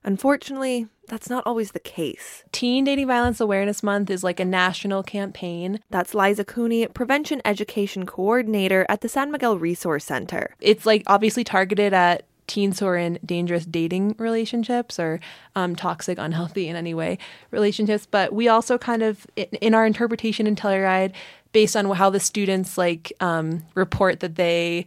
Unfortunately, 0.03 0.87
that's 1.07 1.29
not 1.29 1.45
always 1.45 1.71
the 1.71 1.79
case. 1.79 2.43
Teen 2.51 2.83
Dating 2.85 3.07
Violence 3.07 3.39
Awareness 3.39 3.83
Month 3.83 4.09
is 4.09 4.23
like 4.23 4.39
a 4.39 4.45
national 4.45 5.03
campaign. 5.03 5.79
That's 5.89 6.13
Liza 6.13 6.45
Cooney, 6.45 6.87
Prevention 6.87 7.41
Education 7.45 8.05
Coordinator 8.05 8.85
at 8.89 9.01
the 9.01 9.09
San 9.09 9.31
Miguel 9.31 9.57
Resource 9.57 10.05
Center. 10.05 10.55
It's 10.59 10.85
like 10.85 11.03
obviously 11.07 11.43
targeted 11.43 11.93
at 11.93 12.25
teens 12.47 12.79
who 12.79 12.85
are 12.87 12.97
in 12.97 13.19
dangerous 13.25 13.65
dating 13.65 14.15
relationships 14.17 14.99
or 14.99 15.19
um, 15.55 15.75
toxic, 15.75 16.17
unhealthy 16.17 16.67
in 16.67 16.75
any 16.75 16.93
way 16.93 17.17
relationships. 17.51 18.07
But 18.09 18.33
we 18.33 18.47
also 18.47 18.77
kind 18.77 19.03
of, 19.03 19.25
in 19.35 19.73
our 19.73 19.85
interpretation 19.85 20.47
in 20.47 20.55
Telluride, 20.55 21.13
based 21.51 21.75
on 21.75 21.89
how 21.91 22.09
the 22.09 22.19
students 22.19 22.77
like 22.77 23.13
um, 23.19 23.63
report 23.75 24.19
that 24.21 24.35
they 24.35 24.85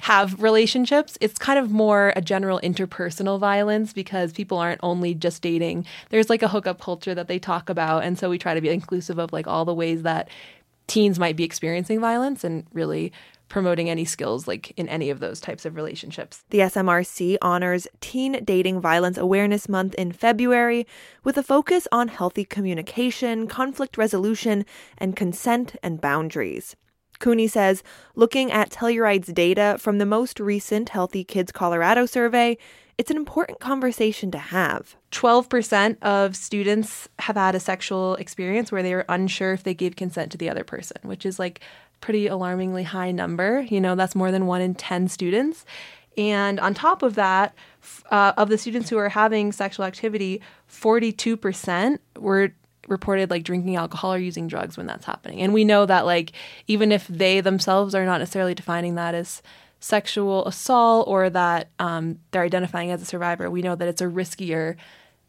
have 0.00 0.42
relationships, 0.42 1.16
it's 1.20 1.38
kind 1.38 1.58
of 1.58 1.70
more 1.70 2.12
a 2.16 2.20
general 2.20 2.60
interpersonal 2.62 3.40
violence 3.40 3.92
because 3.92 4.32
people 4.32 4.58
aren't 4.58 4.80
only 4.82 5.14
just 5.14 5.40
dating. 5.42 5.86
There's 6.10 6.28
like 6.28 6.42
a 6.42 6.48
hookup 6.48 6.80
culture 6.80 7.14
that 7.14 7.28
they 7.28 7.38
talk 7.38 7.70
about. 7.70 8.04
And 8.04 8.18
so 8.18 8.28
we 8.28 8.38
try 8.38 8.54
to 8.54 8.60
be 8.60 8.68
inclusive 8.68 9.18
of 9.18 9.32
like 9.32 9.46
all 9.46 9.64
the 9.64 9.74
ways 9.74 10.02
that 10.02 10.28
teens 10.86 11.18
might 11.18 11.34
be 11.34 11.44
experiencing 11.44 11.98
violence 11.98 12.44
and 12.44 12.66
really 12.72 13.12
promoting 13.48 13.88
any 13.88 14.04
skills 14.04 14.48
like 14.48 14.72
in 14.76 14.88
any 14.88 15.10
of 15.10 15.20
those 15.20 15.40
types 15.40 15.64
of 15.64 15.76
relationships. 15.76 16.44
The 16.50 16.58
SMRC 16.60 17.36
honors 17.40 17.86
Teen 18.00 18.44
Dating 18.44 18.80
Violence 18.80 19.18
Awareness 19.18 19.68
Month 19.68 19.94
in 19.94 20.12
February 20.12 20.86
with 21.24 21.38
a 21.38 21.42
focus 21.42 21.86
on 21.92 22.08
healthy 22.08 22.44
communication, 22.44 23.46
conflict 23.46 23.96
resolution, 23.96 24.64
and 24.98 25.16
consent 25.16 25.76
and 25.82 26.00
boundaries. 26.00 26.76
Cooney 27.18 27.48
says, 27.48 27.82
looking 28.14 28.52
at 28.52 28.70
Telluride's 28.70 29.32
data 29.32 29.76
from 29.78 29.98
the 29.98 30.06
most 30.06 30.38
recent 30.38 30.90
Healthy 30.90 31.24
Kids 31.24 31.50
Colorado 31.50 32.04
survey, 32.04 32.58
it's 32.98 33.10
an 33.10 33.16
important 33.16 33.60
conversation 33.60 34.30
to 34.30 34.38
have. 34.38 34.96
12% 35.12 36.02
of 36.02 36.34
students 36.34 37.08
have 37.18 37.36
had 37.36 37.54
a 37.54 37.60
sexual 37.60 38.14
experience 38.16 38.72
where 38.72 38.82
they 38.82 38.94
were 38.94 39.04
unsure 39.08 39.52
if 39.52 39.62
they 39.62 39.74
gave 39.74 39.96
consent 39.96 40.32
to 40.32 40.38
the 40.38 40.48
other 40.48 40.64
person, 40.64 40.96
which 41.02 41.26
is 41.26 41.38
like 41.38 41.60
pretty 42.00 42.26
alarmingly 42.26 42.84
high 42.84 43.10
number. 43.10 43.62
You 43.62 43.80
know, 43.80 43.94
that's 43.94 44.14
more 44.14 44.30
than 44.30 44.46
1 44.46 44.60
in 44.60 44.74
10 44.74 45.08
students. 45.08 45.64
And 46.16 46.58
on 46.60 46.74
top 46.74 47.02
of 47.02 47.14
that, 47.16 47.54
uh, 48.10 48.32
of 48.36 48.48
the 48.48 48.58
students 48.58 48.88
who 48.88 48.96
are 48.96 49.08
having 49.08 49.52
sexual 49.52 49.84
activity, 49.84 50.40
42% 50.70 51.98
were 52.18 52.52
reported 52.88 53.30
like 53.30 53.42
drinking 53.42 53.76
alcohol 53.76 54.14
or 54.14 54.18
using 54.18 54.46
drugs 54.46 54.76
when 54.76 54.86
that's 54.86 55.04
happening. 55.04 55.40
And 55.40 55.52
we 55.52 55.64
know 55.64 55.86
that 55.86 56.06
like 56.06 56.32
even 56.66 56.92
if 56.92 57.06
they 57.08 57.40
themselves 57.40 57.94
are 57.94 58.04
not 58.04 58.18
necessarily 58.18 58.54
defining 58.54 58.94
that 58.94 59.14
as 59.14 59.42
sexual 59.80 60.46
assault 60.46 61.06
or 61.08 61.28
that 61.30 61.68
um, 61.78 62.18
they're 62.30 62.42
identifying 62.42 62.90
as 62.90 63.02
a 63.02 63.04
survivor, 63.04 63.50
we 63.50 63.62
know 63.62 63.74
that 63.74 63.88
it's 63.88 64.00
a 64.00 64.06
riskier 64.06 64.76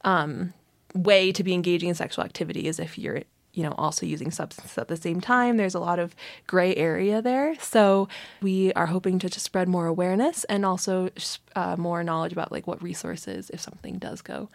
um, 0.04 0.54
way 0.94 1.32
to 1.32 1.44
be 1.44 1.54
engaging 1.54 1.90
in 1.90 1.96
sexual 1.96 2.24
activity 2.24 2.68
as 2.68 2.80
if 2.80 2.98
you're 2.98 3.24
you 3.58 3.64
know 3.64 3.74
also 3.78 4.06
using 4.06 4.30
substances 4.30 4.78
at 4.78 4.88
the 4.88 4.96
same 4.96 5.20
time. 5.20 5.58
There's 5.58 5.74
a 5.74 5.80
lot 5.80 5.98
of 5.98 6.16
gray 6.46 6.76
area 6.76 7.22
there. 7.24 7.56
So 7.60 8.08
we 8.42 8.72
are 8.74 8.86
hoping 8.86 9.18
to 9.20 9.30
just 9.30 9.46
spread 9.46 9.68
more 9.68 9.88
awareness 9.88 10.44
and 10.44 10.64
also 10.64 11.10
uh, 11.56 11.76
more 11.76 12.04
knowledge 12.04 12.32
about 12.32 12.52
like 12.52 12.68
what 12.68 12.84
resources 12.84 13.50
if 13.50 13.60
something 13.60 13.98
does 13.98 14.22
go 14.22 14.50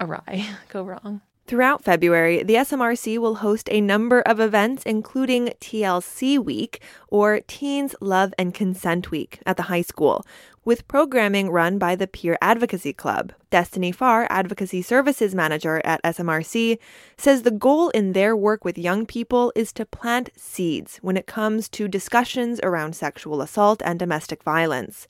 awry 0.00 0.44
go 0.68 0.82
wrong. 0.82 1.22
Throughout 1.46 1.82
February, 1.82 2.42
the 2.42 2.56
SMRC 2.56 3.16
will 3.16 3.36
host 3.36 3.70
a 3.70 3.80
number 3.80 4.20
of 4.20 4.38
events, 4.38 4.82
including 4.82 5.46
TLC 5.62 6.38
Week 6.38 6.82
or 7.08 7.40
Teens 7.46 7.94
Love 8.02 8.34
and 8.38 8.52
Consent 8.52 9.10
Week 9.10 9.40
at 9.46 9.56
the 9.56 9.62
high 9.62 9.80
school, 9.80 10.26
with 10.68 10.86
programming 10.86 11.48
run 11.48 11.78
by 11.78 11.96
the 11.96 12.06
Peer 12.06 12.36
Advocacy 12.42 12.92
Club. 12.92 13.32
Destiny 13.48 13.90
Farr, 13.90 14.26
Advocacy 14.28 14.82
Services 14.82 15.34
Manager 15.34 15.80
at 15.82 16.02
SMRC, 16.02 16.78
says 17.16 17.40
the 17.40 17.50
goal 17.50 17.88
in 17.88 18.12
their 18.12 18.36
work 18.36 18.66
with 18.66 18.76
young 18.76 19.06
people 19.06 19.50
is 19.56 19.72
to 19.72 19.86
plant 19.86 20.28
seeds 20.36 20.98
when 21.00 21.16
it 21.16 21.26
comes 21.26 21.70
to 21.70 21.88
discussions 21.88 22.60
around 22.62 22.94
sexual 22.94 23.40
assault 23.40 23.80
and 23.82 23.98
domestic 23.98 24.42
violence. 24.42 25.08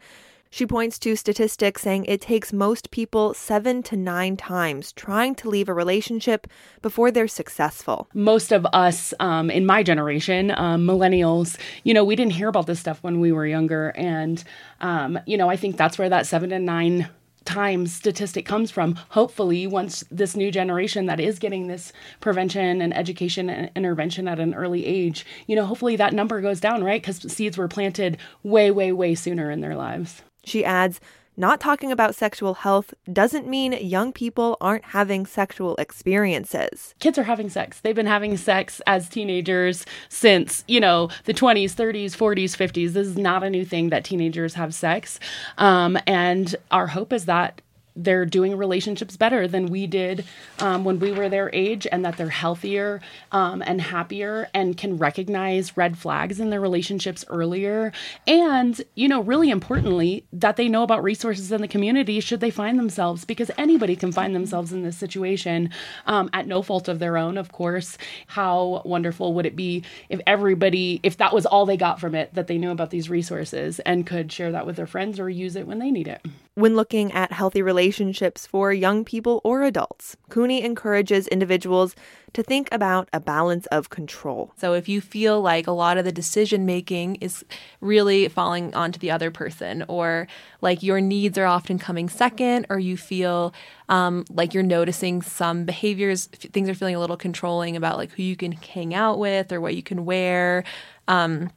She 0.50 0.66
points 0.66 0.98
to 1.00 1.14
statistics 1.14 1.82
saying 1.82 2.06
it 2.06 2.20
takes 2.20 2.52
most 2.52 2.90
people 2.90 3.34
seven 3.34 3.82
to 3.84 3.96
nine 3.96 4.36
times 4.36 4.92
trying 4.92 5.34
to 5.36 5.48
leave 5.48 5.68
a 5.68 5.74
relationship 5.74 6.46
before 6.80 7.10
they're 7.10 7.28
successful. 7.28 8.08
Most 8.14 8.52
of 8.52 8.66
us 8.72 9.12
um, 9.20 9.50
in 9.50 9.66
my 9.66 9.82
generation, 9.82 10.52
um, 10.52 10.86
millennials, 10.86 11.58
you 11.84 11.92
know, 11.92 12.04
we 12.04 12.16
didn't 12.16 12.32
hear 12.32 12.48
about 12.48 12.66
this 12.66 12.80
stuff 12.80 13.02
when 13.02 13.20
we 13.20 13.30
were 13.30 13.46
younger. 13.46 13.90
And, 13.90 14.42
um, 14.80 15.18
you 15.26 15.36
know, 15.36 15.50
I 15.50 15.56
think 15.56 15.76
that's 15.76 15.98
where 15.98 16.08
that 16.08 16.26
seven 16.26 16.50
to 16.50 16.58
nine 16.58 17.08
times 17.44 17.94
statistic 17.94 18.44
comes 18.44 18.70
from. 18.70 18.94
Hopefully, 19.10 19.66
once 19.66 20.04
this 20.10 20.36
new 20.36 20.50
generation 20.50 21.06
that 21.06 21.18
is 21.18 21.38
getting 21.38 21.66
this 21.66 21.92
prevention 22.20 22.82
and 22.82 22.94
education 22.94 23.48
and 23.48 23.70
intervention 23.74 24.28
at 24.28 24.38
an 24.38 24.54
early 24.54 24.84
age, 24.84 25.24
you 25.46 25.56
know, 25.56 25.64
hopefully 25.64 25.96
that 25.96 26.12
number 26.12 26.40
goes 26.40 26.60
down, 26.60 26.84
right? 26.84 27.00
Because 27.00 27.20
seeds 27.32 27.56
were 27.56 27.68
planted 27.68 28.18
way, 28.42 28.70
way, 28.70 28.92
way 28.92 29.14
sooner 29.14 29.50
in 29.50 29.60
their 29.60 29.76
lives. 29.76 30.22
She 30.48 30.64
adds, 30.64 31.00
not 31.36 31.60
talking 31.60 31.92
about 31.92 32.16
sexual 32.16 32.54
health 32.54 32.92
doesn't 33.12 33.46
mean 33.46 33.72
young 33.74 34.12
people 34.12 34.56
aren't 34.60 34.86
having 34.86 35.24
sexual 35.24 35.76
experiences. 35.76 36.96
Kids 36.98 37.16
are 37.16 37.22
having 37.22 37.48
sex. 37.48 37.78
They've 37.80 37.94
been 37.94 38.06
having 38.06 38.36
sex 38.36 38.80
as 38.88 39.08
teenagers 39.08 39.86
since, 40.08 40.64
you 40.66 40.80
know, 40.80 41.10
the 41.26 41.34
20s, 41.34 41.76
30s, 41.76 42.16
40s, 42.16 42.56
50s. 42.56 42.92
This 42.92 43.06
is 43.06 43.16
not 43.16 43.44
a 43.44 43.50
new 43.50 43.64
thing 43.64 43.90
that 43.90 44.04
teenagers 44.04 44.54
have 44.54 44.74
sex. 44.74 45.20
Um, 45.58 45.96
and 46.08 46.56
our 46.72 46.88
hope 46.88 47.12
is 47.12 47.26
that 47.26 47.62
they're 47.98 48.24
doing 48.24 48.56
relationships 48.56 49.16
better 49.16 49.48
than 49.48 49.66
we 49.66 49.86
did 49.86 50.24
um, 50.60 50.84
when 50.84 50.98
we 50.98 51.12
were 51.12 51.28
their 51.28 51.50
age 51.52 51.86
and 51.90 52.04
that 52.04 52.16
they're 52.16 52.28
healthier 52.28 53.00
um, 53.32 53.62
and 53.66 53.80
happier 53.80 54.48
and 54.54 54.76
can 54.76 54.96
recognize 54.96 55.76
red 55.76 55.98
flags 55.98 56.38
in 56.38 56.50
their 56.50 56.60
relationships 56.60 57.24
earlier. 57.28 57.92
And 58.26 58.80
you 58.94 59.08
know 59.08 59.20
really 59.20 59.50
importantly 59.50 60.24
that 60.32 60.56
they 60.56 60.68
know 60.68 60.82
about 60.82 61.02
resources 61.02 61.50
in 61.50 61.60
the 61.60 61.68
community 61.68 62.20
should 62.20 62.40
they 62.40 62.50
find 62.50 62.78
themselves 62.78 63.24
because 63.24 63.50
anybody 63.58 63.96
can 63.96 64.12
find 64.12 64.34
themselves 64.34 64.72
in 64.72 64.82
this 64.82 64.96
situation 64.96 65.70
um, 66.06 66.30
at 66.32 66.46
no 66.46 66.62
fault 66.62 66.88
of 66.88 67.00
their 67.00 67.16
own 67.16 67.36
of 67.36 67.52
course. 67.52 67.98
How 68.28 68.82
wonderful 68.84 69.34
would 69.34 69.46
it 69.46 69.56
be 69.56 69.82
if 70.08 70.20
everybody 70.26 71.00
if 71.02 71.16
that 71.16 71.34
was 71.34 71.46
all 71.46 71.66
they 71.66 71.76
got 71.76 72.00
from 72.00 72.14
it 72.14 72.32
that 72.34 72.46
they 72.46 72.58
knew 72.58 72.70
about 72.70 72.90
these 72.90 73.10
resources 73.10 73.80
and 73.80 74.06
could 74.06 74.30
share 74.30 74.52
that 74.52 74.66
with 74.66 74.76
their 74.76 74.86
friends 74.86 75.18
or 75.18 75.28
use 75.28 75.56
it 75.56 75.66
when 75.66 75.78
they 75.78 75.90
need 75.90 76.06
it 76.06 76.24
when 76.58 76.74
looking 76.74 77.12
at 77.12 77.30
healthy 77.30 77.62
relationships 77.62 78.44
for 78.44 78.72
young 78.72 79.04
people 79.04 79.40
or 79.44 79.62
adults, 79.62 80.16
Cooney 80.28 80.64
encourages 80.64 81.28
individuals 81.28 81.94
to 82.32 82.42
think 82.42 82.68
about 82.72 83.08
a 83.12 83.20
balance 83.20 83.66
of 83.66 83.90
control. 83.90 84.52
So 84.56 84.74
if 84.74 84.88
you 84.88 85.00
feel 85.00 85.40
like 85.40 85.68
a 85.68 85.72
lot 85.72 85.98
of 85.98 86.04
the 86.04 86.10
decision 86.10 86.66
making 86.66 87.16
is 87.16 87.44
really 87.80 88.26
falling 88.26 88.74
onto 88.74 88.98
the 88.98 89.12
other 89.12 89.30
person, 89.30 89.84
or 89.86 90.26
like 90.60 90.82
your 90.82 91.00
needs 91.00 91.38
are 91.38 91.46
often 91.46 91.78
coming 91.78 92.08
second, 92.08 92.66
or 92.70 92.80
you 92.80 92.96
feel 92.96 93.54
um, 93.88 94.24
like 94.28 94.52
you're 94.52 94.64
noticing 94.64 95.22
some 95.22 95.64
behaviors, 95.64 96.26
things 96.26 96.68
are 96.68 96.74
feeling 96.74 96.96
a 96.96 97.00
little 97.00 97.16
controlling 97.16 97.76
about 97.76 97.96
like 97.96 98.10
who 98.10 98.24
you 98.24 98.34
can 98.34 98.50
hang 98.50 98.94
out 98.94 99.20
with 99.20 99.52
or 99.52 99.60
what 99.60 99.76
you 99.76 99.82
can 99.84 100.04
wear. 100.04 100.64
Um, 101.06 101.50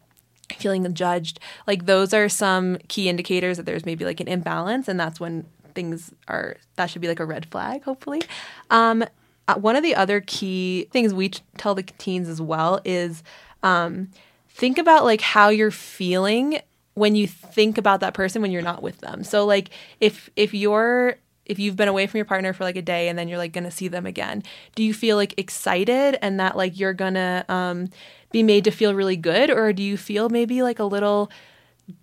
feeling 0.54 0.92
judged. 0.94 1.40
Like 1.68 1.86
those 1.86 2.14
are 2.14 2.30
some 2.30 2.78
key 2.88 3.10
indicators 3.10 3.58
that 3.58 3.66
there's 3.66 3.86
maybe 3.86 4.06
like 4.06 4.20
an 4.20 4.28
imbalance 4.28 4.88
and 4.88 5.00
that's 5.00 5.20
when 5.20 5.46
things 5.74 6.12
are 6.28 6.58
that 6.76 6.88
should 6.88 7.02
be 7.02 7.08
like 7.08 7.20
a 7.20 7.26
red 7.26 7.46
flag 7.46 7.84
hopefully. 7.84 8.22
Um, 8.70 9.04
uh, 9.48 9.56
one 9.56 9.76
of 9.76 9.84
the 9.84 9.96
other 9.96 10.22
key 10.22 10.88
things 10.92 11.14
we 11.14 11.30
tell 11.58 11.76
the 11.76 11.84
teens 11.84 12.30
as 12.30 12.42
well 12.42 12.80
is 12.86 13.24
um, 13.64 14.10
think 14.50 14.78
about 14.78 15.04
like 15.04 15.22
how 15.22 15.50
you're 15.50 15.72
feeling 15.72 16.60
when 16.94 17.16
you 17.16 17.28
think 17.28 17.78
about 17.78 18.02
that 18.02 18.14
person 18.14 18.42
when 18.42 18.52
you're 18.52 18.62
not 18.62 18.84
with 18.84 19.00
them. 19.00 19.24
So 19.24 19.46
like 19.46 19.70
if 20.00 20.30
if 20.36 20.54
you're 20.54 21.16
if 21.46 21.60
you've 21.60 21.76
been 21.76 21.88
away 21.88 22.08
from 22.08 22.18
your 22.18 22.26
partner 22.26 22.54
for 22.54 22.64
like 22.64 22.76
a 22.76 22.82
day 22.82 23.08
and 23.08 23.18
then 23.18 23.28
you're 23.28 23.38
like 23.38 23.54
to 23.66 23.72
see 23.72 23.88
them 23.88 24.06
again, 24.06 24.44
do 24.76 24.84
you 24.84 24.94
feel 24.94 25.18
like 25.18 25.34
excited 25.38 26.18
and 26.22 26.40
that 26.40 26.56
like 26.56 26.80
you're 26.80 26.94
to 27.16 27.46
um, 27.50 27.90
be 28.32 28.44
made 28.44 28.64
to 28.66 28.72
feel 28.72 28.94
really 28.94 29.18
good? 29.18 29.50
Or 29.50 29.74
do 29.74 29.84
you 29.84 29.98
feel 29.98 30.30
maybe 30.30 30.64
like 30.64 30.80
a 30.80 30.86
little 30.86 31.32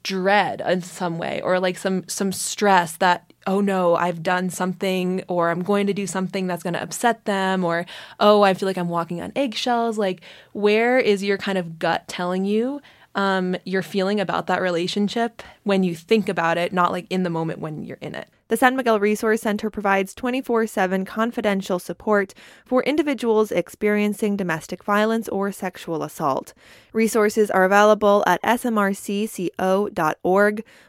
dread 0.03 0.61
in 0.67 0.83
some 0.83 1.17
way 1.17 1.41
or 1.41 1.59
like 1.59 1.79
some 1.79 2.07
some 2.09 2.31
stress 2.31 2.97
that 2.99 3.33
oh 3.47 3.59
no 3.59 3.95
i've 3.95 4.23
done 4.23 4.51
something 4.51 5.23
or 5.29 5.49
i'm 5.49 5.63
going 5.63 5.87
to 5.87 5.95
do 5.95 6.07
something 6.07 6.47
that's 6.47 6.63
going 6.63 6.75
to 6.75 6.83
upset 6.83 7.25
them 7.25 7.65
or 7.65 7.87
oh 8.21 8.43
i 8.43 8.53
feel 8.53 8.67
like 8.67 8.77
i'm 8.77 8.91
walking 8.91 9.23
on 9.23 9.33
eggshells 9.35 9.97
like 9.97 10.21
where 10.53 10.99
is 10.99 11.23
your 11.23 11.39
kind 11.39 11.57
of 11.57 11.79
gut 11.79 12.07
telling 12.07 12.45
you 12.45 12.83
um, 13.19 13.57
your 13.65 13.83
feeling 13.83 14.21
about 14.21 14.47
that 14.47 14.63
relationship 14.63 15.43
when 15.65 15.83
you 15.83 15.97
think 15.97 16.29
about 16.29 16.57
it, 16.57 16.73
not 16.73 16.93
like 16.93 17.07
in 17.11 17.25
the 17.25 17.31
moment 17.31 17.59
when 17.59 17.83
you're 17.83 17.99
in 18.01 18.15
it. 18.15 18.29
The 18.49 18.57
San 18.57 18.77
Miguel 18.77 18.99
Resource 18.99 19.43
Center 19.43 19.69
provides 19.69 20.15
24 20.15 20.67
7 20.67 21.05
confidential 21.05 21.79
support 21.79 22.33
for 22.65 22.83
individuals 22.85 23.53
experiencing 23.53 24.37
domestic 24.37 24.83
violence 24.85 25.29
or 25.29 25.53
sexual 25.53 26.03
assault. 26.03 26.55
Resources 26.95 27.51
are 27.51 27.65
available 27.65 28.25
at 28.27 28.43
smrcco.org 28.43 29.55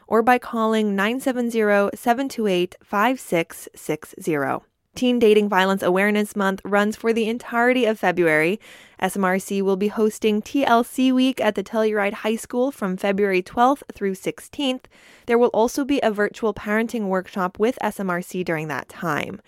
or 0.06 0.22
by 0.22 0.38
calling 0.38 0.96
970 0.96 1.90
728 1.94 2.76
5660. 2.82 4.69
Teen 5.00 5.18
Dating 5.18 5.48
Violence 5.48 5.82
Awareness 5.82 6.36
Month 6.36 6.60
runs 6.62 6.94
for 6.94 7.12
the 7.12 7.28
entirety 7.28 7.86
of 7.86 7.98
February. 7.98 8.60
SMRC 9.00 9.62
will 9.62 9.76
be 9.76 9.88
hosting 9.88 10.42
TLC 10.42 11.10
Week 11.10 11.40
at 11.40 11.54
the 11.54 11.62
Telluride 11.62 12.12
High 12.12 12.36
School 12.36 12.70
from 12.70 12.98
February 12.98 13.42
12th 13.42 13.82
through 13.94 14.14
16th. 14.14 14.84
There 15.24 15.38
will 15.38 15.48
also 15.54 15.84
be 15.84 16.00
a 16.02 16.10
virtual 16.10 16.52
parenting 16.52 17.06
workshop 17.06 17.58
with 17.58 17.78
SMRC 17.82 18.44
during 18.44 18.68
that 18.68 18.88
time. 18.90 19.40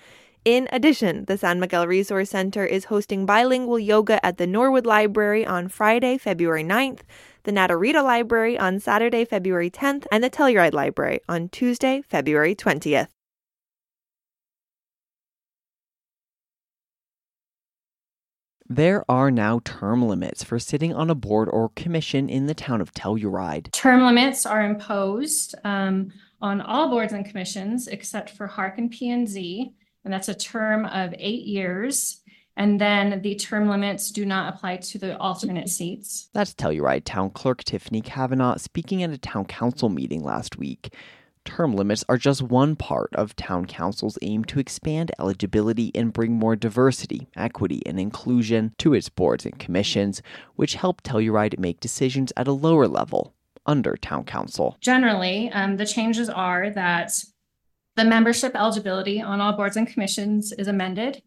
In 0.45 0.69
addition, 0.73 1.27
the 1.27 1.37
San 1.37 1.61
Miguel 1.61 1.87
Resource 1.87 2.31
Center 2.31 2.65
is 2.65 2.87
hosting 2.87 3.27
bilingual 3.27 3.79
yoga 3.79 4.25
at 4.25 4.39
the 4.39 4.47
Norwood 4.47 4.87
Library 4.87 5.45
on 5.45 5.69
Friday, 5.69 6.19
February 6.19 6.65
9th, 6.65 7.01
the 7.43 7.53
Naturita 7.53 8.03
Library 8.03 8.59
on 8.59 8.81
Saturday, 8.81 9.25
February 9.25 9.71
10th, 9.71 10.07
and 10.11 10.25
the 10.25 10.31
Telluride 10.31 10.73
Library 10.73 11.21
on 11.29 11.49
Tuesday, 11.49 12.01
February 12.09 12.55
20th. 12.55 13.09
There 18.75 19.05
are 19.07 19.31
now 19.31 19.61
term 19.67 20.02
limits 20.09 20.43
for 20.43 20.59
sitting 20.59 20.95
on 20.95 21.11
a 21.11 21.14
board 21.14 21.50
or 21.50 21.69
commission 21.76 22.31
in 22.31 22.47
the 22.47 22.55
town 22.55 22.81
of 22.81 22.95
Telluride. 22.95 23.71
Term 23.71 24.02
limits 24.02 24.47
are 24.47 24.64
imposed 24.64 25.55
um, 25.62 26.11
on 26.41 26.62
all 26.62 26.88
boards 26.88 27.12
and 27.12 27.23
commissions 27.23 27.87
except 27.87 28.31
for 28.31 28.47
HARC 28.47 28.79
and 28.79 28.91
P&Z, 28.91 29.75
and 30.05 30.12
that's 30.12 30.31
a 30.31 30.35
term 30.35 30.87
of 30.87 31.14
eight 31.19 31.43
years. 31.43 32.23
And 32.57 32.81
then 32.81 33.21
the 33.21 33.35
term 33.35 33.69
limits 33.69 34.11
do 34.11 34.25
not 34.25 34.55
apply 34.55 34.79
to 34.79 34.99
the 34.99 35.19
alternate 35.19 35.69
seats. 35.69 36.31
That's 36.33 36.55
Telluride 36.55 37.05
Town 37.05 37.29
Clerk 37.29 37.64
Tiffany 37.64 38.00
Kavanaugh 38.00 38.57
speaking 38.57 39.02
at 39.02 39.11
a 39.11 39.19
town 39.19 39.45
council 39.45 39.91
meeting 39.91 40.25
last 40.25 40.57
week. 40.57 40.95
Term 41.45 41.75
limits 41.75 42.05
are 42.09 42.17
just 42.17 42.43
one 42.43 42.77
part 42.77 43.11
of 43.15 43.37
town 43.37 43.67
council's 43.67 44.19
aim 44.23 44.45
to 44.45 44.61
expand 44.61 45.13
eligibility 45.19 45.91
and 45.95 46.13
bring 46.13 46.33
more 46.33 46.57
diversity, 46.57 47.29
equity, 47.37 47.83
and 47.85 47.99
inclusion 47.99 48.73
to 48.79 48.95
its 48.95 49.09
boards 49.09 49.45
and 49.45 49.59
commissions, 49.59 50.23
which 50.57 50.75
help 50.75 51.03
Telluride 51.03 51.59
make 51.59 51.81
decisions 51.81 52.33
at 52.37 52.49
a 52.49 52.53
lower 52.53 52.87
level 52.87 53.35
under 53.67 53.97
town 53.97 54.25
council. 54.25 54.77
Generally, 54.81 55.51
um, 55.53 55.77
the 55.77 55.87
changes 55.87 56.29
are 56.29 56.71
that 56.71 57.13
the 57.97 58.05
membership 58.05 58.55
eligibility 58.55 59.21
on 59.21 59.41
all 59.41 59.53
boards 59.53 59.77
and 59.77 59.87
commissions 59.87 60.53
is 60.53 60.69
amended 60.69 61.23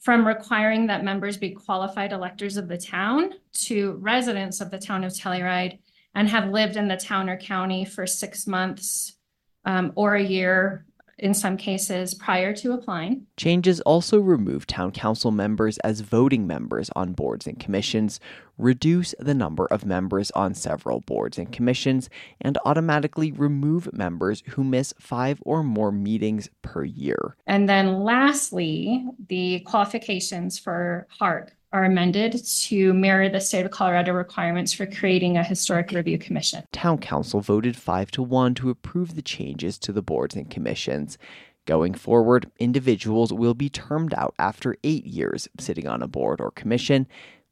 from 0.00 0.26
requiring 0.26 0.86
that 0.86 1.04
members 1.04 1.36
be 1.36 1.50
qualified 1.50 2.12
electors 2.12 2.56
of 2.56 2.68
the 2.68 2.78
town 2.78 3.34
to 3.52 3.92
residents 4.00 4.60
of 4.60 4.70
the 4.70 4.78
town 4.78 5.04
of 5.04 5.12
Telluride 5.12 5.78
and 6.14 6.28
have 6.28 6.48
lived 6.48 6.76
in 6.76 6.88
the 6.88 6.96
town 6.96 7.28
or 7.28 7.36
county 7.36 7.84
for 7.84 8.06
six 8.06 8.46
months 8.46 9.16
um, 9.64 9.92
or 9.94 10.14
a 10.14 10.22
year 10.22 10.84
in 11.20 11.34
some 11.34 11.56
cases 11.56 12.14
prior 12.14 12.54
to 12.54 12.72
applying. 12.72 13.26
Changes 13.36 13.80
also 13.82 14.18
remove 14.18 14.66
town 14.66 14.90
council 14.90 15.30
members 15.30 15.78
as 15.78 16.00
voting 16.00 16.46
members 16.46 16.90
on 16.96 17.12
boards 17.12 17.46
and 17.46 17.60
commissions, 17.60 18.18
reduce 18.56 19.14
the 19.18 19.34
number 19.34 19.66
of 19.66 19.84
members 19.84 20.30
on 20.32 20.54
several 20.54 21.00
boards 21.00 21.38
and 21.38 21.52
commissions, 21.52 22.08
and 22.40 22.58
automatically 22.64 23.32
remove 23.32 23.92
members 23.92 24.42
who 24.48 24.64
miss 24.64 24.94
five 24.98 25.38
or 25.44 25.62
more 25.62 25.92
meetings 25.92 26.48
per 26.62 26.84
year. 26.84 27.36
And 27.46 27.68
then 27.68 28.02
lastly, 28.02 29.04
the 29.28 29.60
qualifications 29.60 30.58
for 30.58 31.06
HARC 31.18 31.54
are 31.72 31.84
amended 31.84 32.44
to 32.44 32.92
mirror 32.92 33.28
the 33.28 33.40
state 33.40 33.64
of 33.64 33.70
Colorado 33.70 34.12
requirements 34.12 34.72
for 34.72 34.86
creating 34.86 35.36
a 35.36 35.44
historic 35.44 35.92
review 35.92 36.18
commission. 36.18 36.64
Town 36.72 36.98
council 36.98 37.40
voted 37.40 37.76
5 37.76 38.10
to 38.12 38.22
1 38.22 38.54
to 38.56 38.70
approve 38.70 39.14
the 39.14 39.22
changes 39.22 39.78
to 39.78 39.92
the 39.92 40.02
boards 40.02 40.34
and 40.34 40.50
commissions. 40.50 41.16
Going 41.66 41.94
forward, 41.94 42.50
individuals 42.58 43.32
will 43.32 43.54
be 43.54 43.68
termed 43.68 44.12
out 44.14 44.34
after 44.38 44.76
8 44.82 45.06
years 45.06 45.48
sitting 45.58 45.86
on 45.86 46.02
a 46.02 46.08
board 46.08 46.40
or 46.40 46.50
commission. 46.50 47.06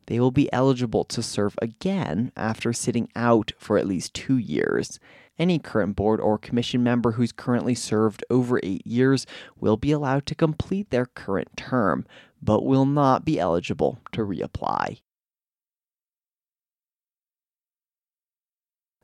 They 0.07 0.19
will 0.19 0.33
be 0.33 0.53
eligible 0.53 1.05
to 1.05 1.23
serve 1.23 1.55
again 1.63 2.33
after 2.37 2.73
sitting 2.73 3.09
out 3.15 3.53
for 3.59 3.79
at 3.79 3.87
least 3.87 4.15
2 4.15 4.37
years. 4.37 4.99
Any 5.39 5.61
current 5.61 5.95
board 5.95 6.21
or 6.21 6.37
commission 6.37 6.83
member 6.83 7.13
who's 7.13 7.31
currently 7.31 7.77
served 7.77 8.25
over 8.29 8.59
eight 8.65 8.85
years 8.85 9.25
will 9.61 9.77
be 9.77 9.93
allowed 9.93 10.27
to 10.27 10.35
complete 10.35 10.91
their 10.91 11.07
current 11.07 11.57
term, 11.57 12.05
but 12.43 12.65
will 12.65 12.87
not 12.87 13.25
be 13.25 13.39
eligible 13.39 13.99
to 14.13 14.23
reapply. 14.23 15.01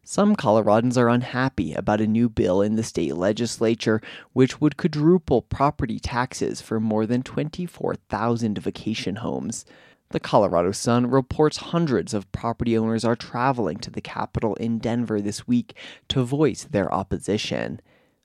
Some 0.06 0.36
Coloradans 0.36 0.98
are 0.98 1.08
unhappy 1.08 1.72
about 1.72 2.02
a 2.02 2.06
new 2.06 2.28
bill 2.28 2.60
in 2.60 2.76
the 2.76 2.82
state 2.82 3.16
legislature 3.16 4.02
which 4.34 4.60
would 4.60 4.76
quadruple 4.76 5.40
property 5.40 5.98
taxes 5.98 6.60
for 6.60 6.78
more 6.78 7.06
than 7.06 7.22
24,000 7.22 8.58
vacation 8.58 9.16
homes. 9.16 9.64
The 10.10 10.20
Colorado 10.20 10.72
Sun 10.72 11.06
reports 11.06 11.56
hundreds 11.56 12.12
of 12.12 12.30
property 12.32 12.76
owners 12.76 13.04
are 13.06 13.16
traveling 13.16 13.78
to 13.78 13.90
the 13.90 14.02
capital 14.02 14.54
in 14.56 14.78
Denver 14.78 15.22
this 15.22 15.48
week 15.48 15.74
to 16.08 16.22
voice 16.22 16.64
their 16.64 16.92
opposition. 16.92 17.80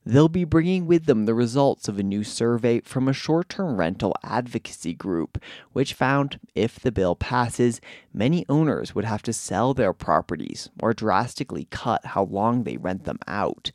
They'll 0.09 0.27
be 0.27 0.43
bringing 0.43 0.87
with 0.87 1.05
them 1.05 1.27
the 1.27 1.35
results 1.35 1.87
of 1.87 1.99
a 1.99 2.03
new 2.03 2.23
survey 2.23 2.79
from 2.79 3.07
a 3.07 3.13
short 3.13 3.47
term 3.47 3.77
rental 3.77 4.15
advocacy 4.23 4.95
group, 4.95 5.37
which 5.71 5.93
found 5.93 6.39
if 6.55 6.79
the 6.79 6.91
bill 6.91 7.15
passes, 7.15 7.79
many 8.11 8.43
owners 8.49 8.95
would 8.95 9.05
have 9.05 9.21
to 9.21 9.33
sell 9.33 9.75
their 9.75 9.93
properties 9.93 10.71
or 10.81 10.95
drastically 10.95 11.67
cut 11.69 12.03
how 12.07 12.23
long 12.23 12.63
they 12.63 12.75
rent 12.75 13.03
them 13.03 13.19
out. 13.27 13.71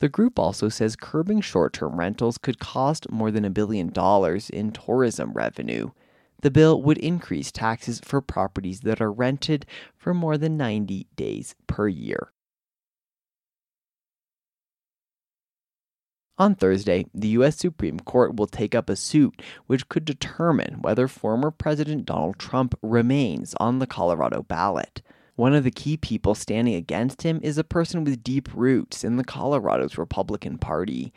The 0.00 0.08
group 0.08 0.40
also 0.40 0.68
says 0.68 0.96
curbing 0.96 1.40
short 1.40 1.74
term 1.74 2.00
rentals 2.00 2.36
could 2.36 2.58
cost 2.58 3.08
more 3.08 3.30
than 3.30 3.44
a 3.44 3.48
billion 3.48 3.90
dollars 3.90 4.50
in 4.50 4.72
tourism 4.72 5.34
revenue. 5.34 5.92
The 6.42 6.50
bill 6.50 6.82
would 6.82 6.98
increase 6.98 7.52
taxes 7.52 8.00
for 8.02 8.20
properties 8.20 8.80
that 8.80 9.00
are 9.00 9.12
rented 9.12 9.66
for 9.96 10.14
more 10.14 10.36
than 10.36 10.56
90 10.56 11.06
days 11.14 11.54
per 11.68 11.86
year. 11.86 12.32
On 16.40 16.54
Thursday, 16.54 17.04
the 17.12 17.28
U.S. 17.28 17.58
Supreme 17.58 18.00
Court 18.00 18.34
will 18.34 18.46
take 18.46 18.74
up 18.74 18.88
a 18.88 18.96
suit 18.96 19.42
which 19.66 19.90
could 19.90 20.06
determine 20.06 20.80
whether 20.80 21.06
former 21.06 21.50
President 21.50 22.06
Donald 22.06 22.38
Trump 22.38 22.74
remains 22.80 23.54
on 23.60 23.78
the 23.78 23.86
Colorado 23.86 24.42
ballot. 24.42 25.02
One 25.36 25.54
of 25.54 25.64
the 25.64 25.70
key 25.70 25.98
people 25.98 26.34
standing 26.34 26.74
against 26.74 27.20
him 27.24 27.40
is 27.42 27.58
a 27.58 27.62
person 27.62 28.04
with 28.04 28.24
deep 28.24 28.48
roots 28.54 29.04
in 29.04 29.18
the 29.18 29.24
Colorado's 29.24 29.98
Republican 29.98 30.56
Party. 30.56 31.12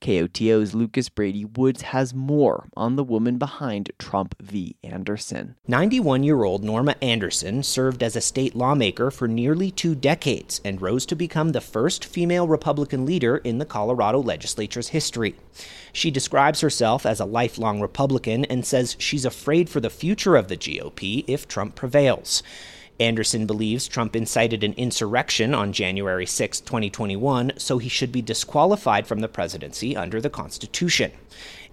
KOTO's 0.00 0.74
Lucas 0.74 1.10
Brady 1.10 1.44
Woods 1.44 1.82
has 1.82 2.14
more 2.14 2.68
on 2.74 2.96
the 2.96 3.04
woman 3.04 3.36
behind 3.36 3.92
Trump 3.98 4.34
v. 4.40 4.74
Anderson. 4.82 5.56
91 5.68 6.22
year 6.22 6.42
old 6.42 6.64
Norma 6.64 6.96
Anderson 7.02 7.62
served 7.62 8.02
as 8.02 8.16
a 8.16 8.20
state 8.20 8.56
lawmaker 8.56 9.10
for 9.10 9.28
nearly 9.28 9.70
two 9.70 9.94
decades 9.94 10.60
and 10.64 10.80
rose 10.80 11.04
to 11.04 11.14
become 11.14 11.50
the 11.50 11.60
first 11.60 12.04
female 12.04 12.48
Republican 12.48 13.04
leader 13.04 13.36
in 13.38 13.58
the 13.58 13.66
Colorado 13.66 14.20
legislature's 14.20 14.88
history. 14.88 15.34
She 15.92 16.10
describes 16.10 16.62
herself 16.62 17.04
as 17.04 17.20
a 17.20 17.26
lifelong 17.26 17.80
Republican 17.80 18.46
and 18.46 18.64
says 18.64 18.96
she's 18.98 19.26
afraid 19.26 19.68
for 19.68 19.80
the 19.80 19.90
future 19.90 20.36
of 20.36 20.48
the 20.48 20.56
GOP 20.56 21.24
if 21.26 21.46
Trump 21.46 21.74
prevails. 21.74 22.42
Anderson 23.00 23.46
believes 23.46 23.88
Trump 23.88 24.14
incited 24.14 24.62
an 24.62 24.74
insurrection 24.74 25.54
on 25.54 25.72
January 25.72 26.26
6, 26.26 26.60
2021, 26.60 27.52
so 27.56 27.78
he 27.78 27.88
should 27.88 28.12
be 28.12 28.20
disqualified 28.20 29.06
from 29.06 29.20
the 29.20 29.28
presidency 29.28 29.96
under 29.96 30.20
the 30.20 30.28
Constitution. 30.28 31.10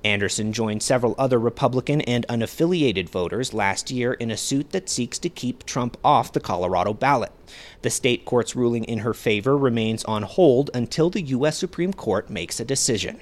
Anderson 0.05 0.53
joined 0.53 0.81
several 0.81 1.15
other 1.17 1.37
Republican 1.37 1.99
and 2.01 2.25
unaffiliated 2.29 3.09
voters 3.09 3.53
last 3.53 3.91
year 3.91 4.13
in 4.13 4.31
a 4.31 4.37
suit 4.37 4.71
that 4.71 4.87
seeks 4.87 5.19
to 5.19 5.27
keep 5.27 5.65
Trump 5.65 5.97
off 6.01 6.31
the 6.31 6.39
Colorado 6.39 6.93
ballot. 6.93 7.33
The 7.81 7.89
state 7.89 8.23
court's 8.23 8.55
ruling 8.55 8.85
in 8.85 8.99
her 8.99 9.13
favor 9.13 9.57
remains 9.57 10.05
on 10.05 10.23
hold 10.23 10.69
until 10.73 11.09
the 11.09 11.23
U.S. 11.23 11.57
Supreme 11.57 11.91
Court 11.91 12.29
makes 12.29 12.61
a 12.61 12.65
decision. 12.65 13.19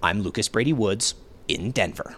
I'm 0.00 0.20
Lucas 0.20 0.48
Brady 0.48 0.72
Woods 0.72 1.14
in 1.48 1.72
Denver. 1.72 2.16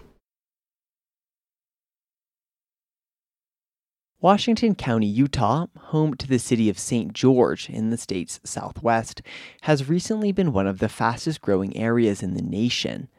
Washington 4.23 4.73
County, 4.73 5.05
Utah, 5.05 5.67
home 5.77 6.13
to 6.13 6.25
the 6.25 6.39
city 6.39 6.69
of 6.69 6.79
St. 6.79 7.11
George 7.11 7.69
in 7.69 7.89
the 7.89 7.97
state's 7.97 8.39
southwest, 8.45 9.21
has 9.63 9.89
recently 9.89 10.31
been 10.31 10.53
one 10.53 10.65
of 10.65 10.79
the 10.79 10.87
fastest 10.87 11.41
growing 11.41 11.75
areas 11.75 12.23
in 12.23 12.33
the 12.33 12.41
nation. 12.41 13.09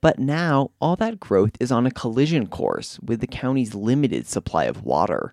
But 0.00 0.18
now, 0.18 0.72
all 0.80 0.96
that 0.96 1.20
growth 1.20 1.52
is 1.60 1.70
on 1.70 1.86
a 1.86 1.92
collision 1.92 2.48
course 2.48 2.98
with 2.98 3.20
the 3.20 3.28
county's 3.28 3.76
limited 3.76 4.26
supply 4.26 4.64
of 4.64 4.82
water. 4.82 5.32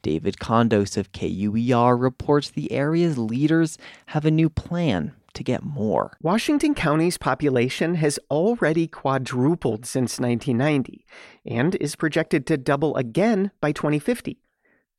David 0.00 0.38
Condos 0.38 0.96
of 0.96 1.12
KUER 1.12 1.94
reports 1.94 2.48
the 2.48 2.72
area's 2.72 3.18
leaders 3.18 3.76
have 4.06 4.24
a 4.24 4.30
new 4.30 4.48
plan 4.48 5.12
to 5.34 5.44
get 5.44 5.62
more. 5.62 6.16
Washington 6.22 6.74
County's 6.74 7.18
population 7.18 7.96
has 7.96 8.18
already 8.30 8.86
quadrupled 8.86 9.84
since 9.84 10.18
1990 10.18 11.04
and 11.44 11.74
is 11.74 11.94
projected 11.94 12.46
to 12.46 12.56
double 12.56 12.96
again 12.96 13.50
by 13.60 13.70
2050. 13.70 14.38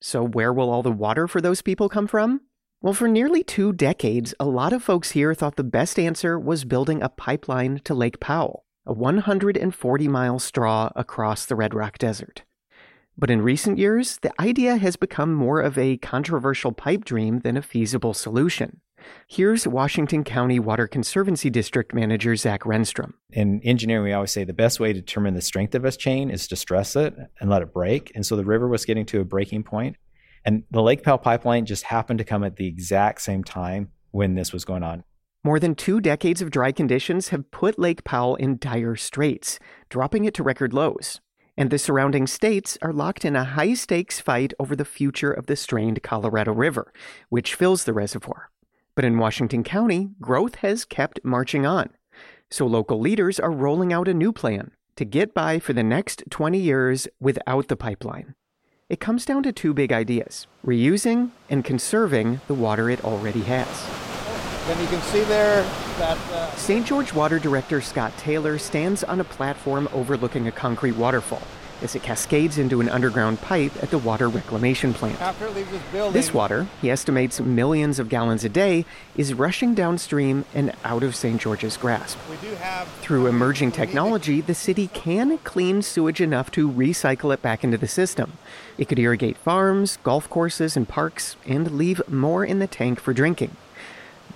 So, 0.05 0.27
where 0.27 0.51
will 0.51 0.69
all 0.69 0.83
the 0.83 0.91
water 0.91 1.29
for 1.29 1.39
those 1.39 1.61
people 1.61 1.87
come 1.87 2.07
from? 2.07 2.41
Well, 2.81 2.93
for 2.93 3.07
nearly 3.07 3.41
two 3.41 3.71
decades, 3.71 4.35
a 4.37 4.43
lot 4.43 4.73
of 4.73 4.83
folks 4.83 5.11
here 5.11 5.33
thought 5.33 5.55
the 5.55 5.63
best 5.63 5.97
answer 5.97 6.37
was 6.37 6.65
building 6.65 7.01
a 7.01 7.07
pipeline 7.07 7.79
to 7.85 7.93
Lake 7.93 8.19
Powell, 8.19 8.65
a 8.85 8.91
140 8.91 10.07
mile 10.09 10.39
straw 10.39 10.91
across 10.97 11.45
the 11.45 11.55
Red 11.55 11.73
Rock 11.73 11.99
Desert. 11.99 12.43
But 13.17 13.31
in 13.31 13.41
recent 13.41 13.77
years, 13.77 14.17
the 14.17 14.33
idea 14.41 14.75
has 14.75 14.97
become 14.97 15.33
more 15.33 15.61
of 15.61 15.77
a 15.77 15.95
controversial 15.95 16.73
pipe 16.73 17.05
dream 17.05 17.39
than 17.39 17.55
a 17.55 17.61
feasible 17.61 18.13
solution. 18.13 18.81
Here's 19.27 19.67
Washington 19.67 20.23
County 20.23 20.59
Water 20.59 20.87
Conservancy 20.87 21.49
District 21.49 21.93
Manager 21.93 22.35
Zach 22.35 22.61
Renstrom. 22.63 23.13
In 23.31 23.61
engineering, 23.63 24.03
we 24.03 24.13
always 24.13 24.31
say 24.31 24.43
the 24.43 24.53
best 24.53 24.79
way 24.79 24.93
to 24.93 24.99
determine 24.99 25.33
the 25.33 25.41
strength 25.41 25.75
of 25.75 25.85
a 25.85 25.91
chain 25.91 26.29
is 26.29 26.47
to 26.47 26.55
stress 26.55 26.95
it 26.95 27.15
and 27.39 27.49
let 27.49 27.61
it 27.61 27.73
break. 27.73 28.11
And 28.15 28.25
so 28.25 28.35
the 28.35 28.45
river 28.45 28.67
was 28.67 28.85
getting 28.85 29.05
to 29.07 29.21
a 29.21 29.25
breaking 29.25 29.63
point, 29.63 29.97
and 30.45 30.63
the 30.71 30.81
Lake 30.81 31.03
Powell 31.03 31.17
pipeline 31.17 31.65
just 31.65 31.83
happened 31.83 32.19
to 32.19 32.25
come 32.25 32.43
at 32.43 32.57
the 32.57 32.67
exact 32.67 33.21
same 33.21 33.43
time 33.43 33.89
when 34.11 34.35
this 34.35 34.53
was 34.53 34.65
going 34.65 34.83
on. 34.83 35.03
More 35.43 35.59
than 35.59 35.75
two 35.75 35.99
decades 35.99 36.41
of 36.41 36.51
dry 36.51 36.71
conditions 36.71 37.29
have 37.29 37.51
put 37.51 37.77
Lake 37.77 38.05
Powell 38.05 38.35
in 38.35 38.57
dire 38.57 38.95
straits, 38.95 39.59
dropping 39.89 40.23
it 40.23 40.33
to 40.35 40.43
record 40.43 40.73
lows. 40.73 41.19
And 41.57 41.69
the 41.69 41.77
surrounding 41.77 42.27
states 42.27 42.77
are 42.81 42.93
locked 42.93 43.25
in 43.25 43.35
a 43.35 43.43
high 43.43 43.73
stakes 43.73 44.19
fight 44.19 44.53
over 44.57 44.75
the 44.75 44.85
future 44.85 45.31
of 45.31 45.47
the 45.47 45.55
strained 45.55 46.01
Colorado 46.01 46.53
River, 46.53 46.93
which 47.29 47.55
fills 47.55 47.83
the 47.83 47.93
reservoir. 47.93 48.49
But 48.95 49.05
in 49.05 49.17
Washington 49.17 49.63
County, 49.63 50.11
growth 50.21 50.55
has 50.55 50.85
kept 50.85 51.19
marching 51.23 51.65
on. 51.65 51.89
So 52.51 52.67
local 52.67 52.99
leaders 52.99 53.39
are 53.39 53.51
rolling 53.51 53.91
out 53.91 54.07
a 54.07 54.13
new 54.13 54.31
plan 54.31 54.71
to 54.97 55.05
get 55.05 55.33
by 55.33 55.57
for 55.57 55.73
the 55.73 55.83
next 55.83 56.23
20 56.29 56.59
years 56.59 57.07
without 57.19 57.67
the 57.67 57.75
pipeline. 57.75 58.35
It 58.89 58.99
comes 58.99 59.25
down 59.25 59.41
to 59.43 59.51
two 59.51 59.73
big 59.73 59.91
ideas 59.91 60.45
reusing 60.63 61.31
and 61.49 61.65
conserving 61.65 62.41
the 62.47 62.53
water 62.53 62.91
it 62.91 63.03
already 63.03 63.41
has. 63.41 63.67
Then 64.67 64.79
you 64.79 64.87
can 64.87 65.01
see 65.01 65.23
there 65.23 65.63
that. 65.97 66.17
Uh... 66.31 66.51
St. 66.55 66.85
George 66.85 67.13
Water 67.13 67.39
Director 67.39 67.81
Scott 67.81 68.15
Taylor 68.17 68.59
stands 68.59 69.03
on 69.03 69.19
a 69.19 69.23
platform 69.23 69.89
overlooking 69.91 70.47
a 70.47 70.51
concrete 70.51 70.95
waterfall 70.95 71.41
as 71.83 71.95
it 71.95 72.03
cascades 72.03 72.57
into 72.57 72.81
an 72.81 72.89
underground 72.89 73.41
pipe 73.41 73.71
at 73.83 73.91
the 73.91 73.97
water 73.97 74.29
reclamation 74.29 74.93
plant. 74.93 75.19
After 75.21 75.47
it 75.47 75.55
leaves 75.55 75.69
this 75.69 75.81
building, 75.91 76.13
This 76.13 76.33
water, 76.33 76.67
he 76.81 76.89
estimates 76.89 77.39
millions 77.39 77.99
of 77.99 78.09
gallons 78.09 78.43
a 78.43 78.49
day, 78.49 78.85
is 79.15 79.33
rushing 79.33 79.73
downstream 79.73 80.45
and 80.53 80.73
out 80.83 81.03
of 81.03 81.15
St. 81.15 81.39
George's 81.39 81.77
grasp. 81.77 82.17
we 82.29 82.37
do 82.37 82.55
have 82.55 82.87
Through 83.01 83.27
emerging 83.27 83.71
technology, 83.73 84.41
the 84.41 84.55
city 84.55 84.87
can 84.87 85.37
clean 85.39 85.81
sewage 85.81 86.21
enough 86.21 86.49
to 86.51 86.69
recycle 86.71 87.33
it 87.33 87.41
back 87.41 87.63
into 87.63 87.77
the 87.77 87.87
system. 87.87 88.33
It 88.77 88.87
could 88.87 88.99
irrigate 88.99 89.37
farms, 89.37 89.97
golf 90.03 90.29
courses, 90.29 90.77
and 90.77 90.87
parks, 90.87 91.35
and 91.45 91.71
leave 91.71 92.01
more 92.07 92.45
in 92.45 92.59
the 92.59 92.67
tank 92.67 92.99
for 92.99 93.13
drinking. 93.13 93.55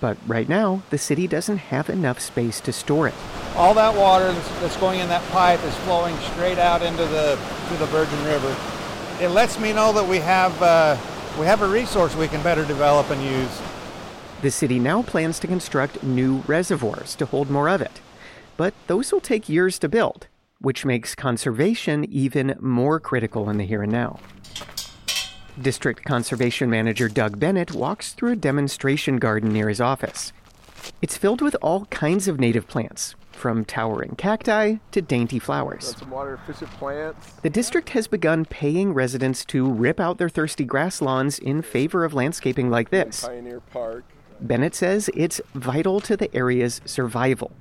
But 0.00 0.16
right 0.26 0.48
now, 0.48 0.82
the 0.90 0.98
city 0.98 1.26
doesn't 1.26 1.58
have 1.58 1.88
enough 1.90 2.20
space 2.20 2.60
to 2.60 2.72
store 2.72 3.08
it. 3.08 3.14
All 3.58 3.74
that 3.74 3.94
water 3.94 4.32
that's, 4.60 4.76
going 4.76 5.00
in 5.00 5.08
that 5.08 5.28
pipe 5.30 5.62
is 5.64 5.74
flowing 5.78 6.16
straight 6.32 6.58
out 6.58 6.80
into 6.80 7.04
the 7.04 7.36
to 7.68 7.76
the 7.76 7.86
Virgin 7.86 8.24
River. 8.24 8.56
It 9.20 9.28
lets 9.30 9.58
me 9.58 9.72
know 9.72 9.92
that 9.92 10.06
we 10.06 10.18
have 10.18 10.62
uh, 10.62 10.96
we 11.38 11.44
have 11.46 11.60
a 11.62 11.68
resource 11.68 12.14
we 12.14 12.28
can 12.28 12.42
better 12.42 12.64
develop 12.64 13.10
and 13.10 13.20
use. 13.22 13.60
The 14.42 14.52
city 14.52 14.78
now 14.78 15.02
plans 15.02 15.40
to 15.40 15.48
construct 15.48 16.04
new 16.04 16.44
reservoirs 16.46 17.16
to 17.16 17.26
hold 17.26 17.50
more 17.50 17.68
of 17.68 17.82
it. 17.82 18.00
But 18.56 18.74
those 18.86 19.12
will 19.12 19.20
take 19.20 19.48
years 19.48 19.78
to 19.80 19.88
build, 19.88 20.28
which 20.60 20.84
makes 20.84 21.16
conservation 21.16 22.04
even 22.04 22.54
more 22.60 23.00
critical 23.00 23.50
in 23.50 23.58
the 23.58 23.64
here 23.64 23.82
and 23.82 23.90
now. 23.90 24.20
District 25.60 26.04
Conservation 26.04 26.70
Manager 26.70 27.08
Doug 27.08 27.40
Bennett 27.40 27.72
walks 27.72 28.12
through 28.12 28.32
a 28.32 28.36
demonstration 28.36 29.16
garden 29.16 29.52
near 29.52 29.68
his 29.68 29.80
office. 29.80 30.32
It's 31.02 31.16
filled 31.16 31.42
with 31.42 31.56
all 31.60 31.86
kinds 31.86 32.28
of 32.28 32.38
native 32.38 32.68
plants, 32.68 33.16
from 33.38 33.64
towering 33.64 34.14
cacti 34.16 34.76
to 34.90 35.00
dainty 35.00 35.38
flowers. 35.38 35.96
some 35.96 36.10
water 36.10 36.34
efficient 36.34 36.70
plants. 36.72 37.32
The 37.42 37.50
district 37.50 37.90
has 37.90 38.06
begun 38.06 38.44
paying 38.44 38.92
residents 38.92 39.44
to 39.46 39.66
rip 39.70 40.00
out 40.00 40.18
their 40.18 40.28
thirsty 40.28 40.64
grass 40.64 41.00
lawns 41.00 41.38
in 41.38 41.62
favor 41.62 42.04
of 42.04 42.12
landscaping 42.12 42.68
like 42.68 42.90
this. 42.90 43.24
Pioneer 43.24 43.60
Park. 43.60 44.04
Bennett 44.40 44.74
says 44.74 45.10
it's 45.14 45.40
vital 45.54 46.00
to 46.00 46.16
the 46.16 46.34
area's 46.34 46.80
survival, 46.84 47.52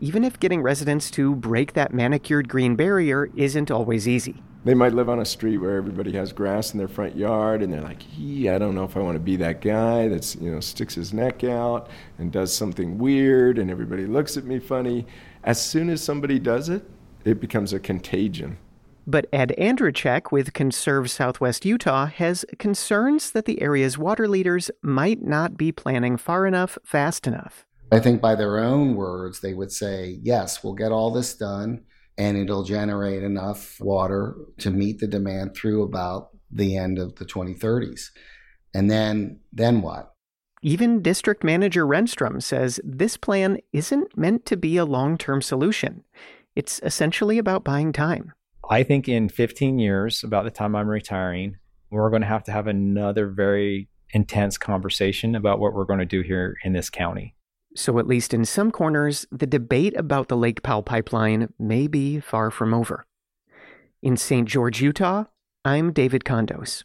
even 0.00 0.24
if 0.24 0.38
getting 0.38 0.62
residents 0.62 1.10
to 1.12 1.34
break 1.34 1.72
that 1.72 1.94
manicured 1.94 2.48
green 2.48 2.76
barrier 2.76 3.30
isn't 3.36 3.70
always 3.70 4.06
easy. 4.06 4.42
They 4.64 4.74
might 4.74 4.94
live 4.94 5.08
on 5.08 5.20
a 5.20 5.24
street 5.24 5.58
where 5.58 5.76
everybody 5.76 6.12
has 6.12 6.32
grass 6.32 6.72
in 6.72 6.78
their 6.78 6.88
front 6.88 7.14
yard, 7.14 7.62
and 7.62 7.72
they're 7.72 7.80
like, 7.80 8.02
"Gee, 8.16 8.48
I 8.48 8.58
don't 8.58 8.74
know 8.74 8.82
if 8.82 8.96
I 8.96 9.00
want 9.00 9.14
to 9.14 9.20
be 9.20 9.36
that 9.36 9.60
guy 9.60 10.08
that's 10.08 10.34
you 10.34 10.50
know 10.50 10.58
sticks 10.58 10.96
his 10.96 11.14
neck 11.14 11.44
out 11.44 11.88
and 12.18 12.32
does 12.32 12.52
something 12.52 12.98
weird, 12.98 13.58
and 13.58 13.70
everybody 13.70 14.06
looks 14.06 14.36
at 14.36 14.44
me 14.44 14.58
funny." 14.58 15.06
As 15.44 15.64
soon 15.64 15.88
as 15.88 16.02
somebody 16.02 16.40
does 16.40 16.68
it, 16.68 16.84
it 17.24 17.40
becomes 17.40 17.72
a 17.72 17.78
contagion. 17.78 18.58
But 19.06 19.26
Ed 19.32 19.54
Andrzejczyk 19.56 20.32
with 20.32 20.52
Conserve 20.52 21.08
Southwest 21.08 21.64
Utah 21.64 22.06
has 22.06 22.44
concerns 22.58 23.30
that 23.30 23.44
the 23.44 23.62
area's 23.62 23.96
water 23.96 24.26
leaders 24.26 24.68
might 24.82 25.22
not 25.22 25.56
be 25.56 25.70
planning 25.70 26.16
far 26.16 26.44
enough 26.44 26.76
fast 26.82 27.28
enough. 27.28 27.64
I 27.92 28.00
think 28.00 28.20
by 28.20 28.34
their 28.34 28.58
own 28.58 28.96
words, 28.96 29.40
they 29.40 29.54
would 29.54 29.70
say, 29.70 30.18
yes, 30.22 30.64
we'll 30.64 30.74
get 30.74 30.92
all 30.92 31.12
this 31.12 31.34
done 31.34 31.84
and 32.18 32.36
it'll 32.36 32.64
generate 32.64 33.22
enough 33.22 33.80
water 33.80 34.36
to 34.58 34.70
meet 34.70 34.98
the 34.98 35.06
demand 35.06 35.54
through 35.54 35.82
about 35.82 36.30
the 36.50 36.76
end 36.76 36.98
of 36.98 37.16
the 37.16 37.24
2030s. 37.24 38.10
And 38.74 38.90
then, 38.90 39.40
then 39.52 39.82
what? 39.82 40.12
Even 40.62 41.02
District 41.02 41.44
Manager 41.44 41.86
Renstrom 41.86 42.42
says 42.42 42.80
this 42.82 43.16
plan 43.16 43.58
isn't 43.72 44.16
meant 44.16 44.46
to 44.46 44.56
be 44.56 44.76
a 44.76 44.84
long 44.84 45.16
term 45.16 45.40
solution. 45.42 46.02
It's 46.56 46.80
essentially 46.82 47.38
about 47.38 47.64
buying 47.64 47.92
time. 47.92 48.32
I 48.68 48.82
think 48.82 49.08
in 49.08 49.28
15 49.28 49.78
years, 49.78 50.24
about 50.24 50.44
the 50.44 50.50
time 50.50 50.74
I'm 50.74 50.88
retiring, 50.88 51.58
we're 51.90 52.10
going 52.10 52.22
to 52.22 52.28
have 52.28 52.44
to 52.44 52.52
have 52.52 52.66
another 52.66 53.28
very 53.28 53.88
intense 54.10 54.58
conversation 54.58 55.36
about 55.36 55.60
what 55.60 55.72
we're 55.72 55.84
going 55.84 56.00
to 56.00 56.06
do 56.06 56.22
here 56.22 56.56
in 56.64 56.72
this 56.72 56.90
county. 56.90 57.36
So, 57.76 57.98
at 57.98 58.06
least 58.06 58.32
in 58.32 58.46
some 58.46 58.70
corners, 58.70 59.26
the 59.30 59.46
debate 59.46 59.94
about 59.98 60.28
the 60.28 60.36
Lake 60.36 60.62
Powell 60.62 60.82
pipeline 60.82 61.52
may 61.58 61.86
be 61.86 62.20
far 62.20 62.50
from 62.50 62.72
over. 62.72 63.04
In 64.02 64.16
St. 64.16 64.48
George, 64.48 64.80
Utah, 64.80 65.24
I'm 65.62 65.92
David 65.92 66.24
Condos. 66.24 66.84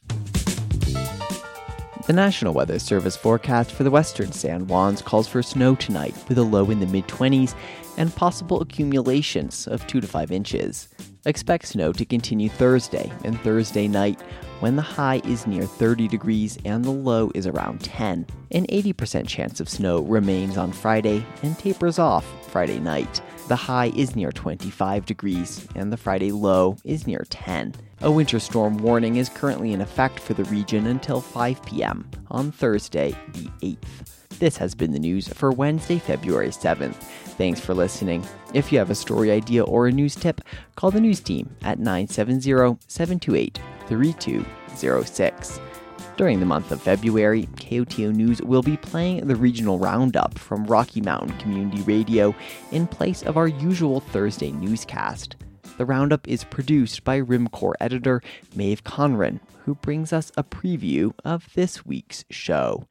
The 2.07 2.13
National 2.13 2.53
Weather 2.53 2.77
Service 2.77 3.15
forecast 3.15 3.71
for 3.71 3.85
the 3.85 3.91
western 3.91 4.33
San 4.33 4.67
Juans 4.67 5.01
calls 5.01 5.29
for 5.29 5.41
snow 5.41 5.75
tonight 5.75 6.13
with 6.27 6.37
a 6.37 6.43
low 6.43 6.69
in 6.69 6.81
the 6.81 6.87
mid 6.87 7.07
20s 7.07 7.55
and 7.97 8.13
possible 8.13 8.59
accumulations 8.59 9.67
of 9.67 9.87
2 9.87 10.01
to 10.01 10.07
5 10.07 10.29
inches. 10.29 10.89
Expect 11.25 11.67
snow 11.67 11.93
to 11.93 12.03
continue 12.03 12.49
Thursday 12.49 13.11
and 13.23 13.39
Thursday 13.41 13.87
night 13.87 14.19
when 14.59 14.75
the 14.75 14.81
high 14.81 15.21
is 15.23 15.45
near 15.45 15.63
30 15.63 16.07
degrees 16.07 16.57
and 16.65 16.83
the 16.83 16.89
low 16.91 17.31
is 17.35 17.45
around 17.45 17.81
10. 17.81 18.25
An 18.51 18.65
80% 18.65 19.27
chance 19.27 19.59
of 19.59 19.69
snow 19.69 20.01
remains 20.01 20.57
on 20.57 20.71
Friday 20.71 21.23
and 21.43 21.57
tapers 21.59 21.99
off 21.99 22.25
Friday 22.49 22.79
night. 22.79 23.21
The 23.49 23.55
high 23.55 23.91
is 23.95 24.15
near 24.15 24.31
25 24.31 25.05
degrees 25.05 25.67
and 25.75 25.93
the 25.93 25.97
Friday 25.97 26.31
low 26.31 26.77
is 26.83 27.05
near 27.05 27.23
10. 27.29 27.75
A 28.01 28.11
winter 28.11 28.39
storm 28.39 28.79
warning 28.79 29.17
is 29.17 29.29
currently 29.29 29.73
in 29.73 29.81
effect 29.81 30.19
for 30.19 30.33
the 30.33 30.45
region 30.45 30.87
until 30.87 31.21
5 31.21 31.63
p.m. 31.65 32.09
on 32.31 32.51
Thursday, 32.51 33.15
the 33.33 33.47
8th. 33.61 34.20
This 34.41 34.57
has 34.57 34.73
been 34.73 34.91
the 34.91 34.97
news 34.97 35.27
for 35.27 35.51
Wednesday, 35.51 35.99
February 35.99 36.47
7th. 36.47 36.95
Thanks 37.37 37.59
for 37.59 37.75
listening. 37.75 38.25
If 38.55 38.71
you 38.71 38.79
have 38.79 38.89
a 38.89 38.95
story 38.95 39.29
idea 39.29 39.63
or 39.63 39.85
a 39.85 39.91
news 39.91 40.15
tip, 40.15 40.41
call 40.75 40.89
the 40.89 40.99
news 40.99 41.19
team 41.19 41.55
at 41.61 41.77
970 41.77 42.79
728 42.87 43.59
3206. 43.85 45.59
During 46.17 46.39
the 46.39 46.47
month 46.47 46.71
of 46.71 46.81
February, 46.81 47.47
KOTO 47.55 48.15
News 48.15 48.41
will 48.41 48.63
be 48.63 48.77
playing 48.77 49.27
the 49.27 49.35
regional 49.35 49.77
roundup 49.77 50.39
from 50.39 50.65
Rocky 50.65 51.01
Mountain 51.01 51.37
Community 51.37 51.83
Radio 51.83 52.33
in 52.71 52.87
place 52.87 53.21
of 53.21 53.37
our 53.37 53.47
usual 53.47 53.99
Thursday 53.99 54.49
newscast. 54.49 55.35
The 55.77 55.85
roundup 55.85 56.27
is 56.27 56.45
produced 56.45 57.03
by 57.03 57.21
Rimcore 57.21 57.75
editor 57.79 58.23
Maeve 58.55 58.83
Conran, 58.83 59.39
who 59.65 59.75
brings 59.75 60.11
us 60.11 60.31
a 60.35 60.43
preview 60.43 61.13
of 61.23 61.47
this 61.53 61.85
week's 61.85 62.25
show. 62.31 62.87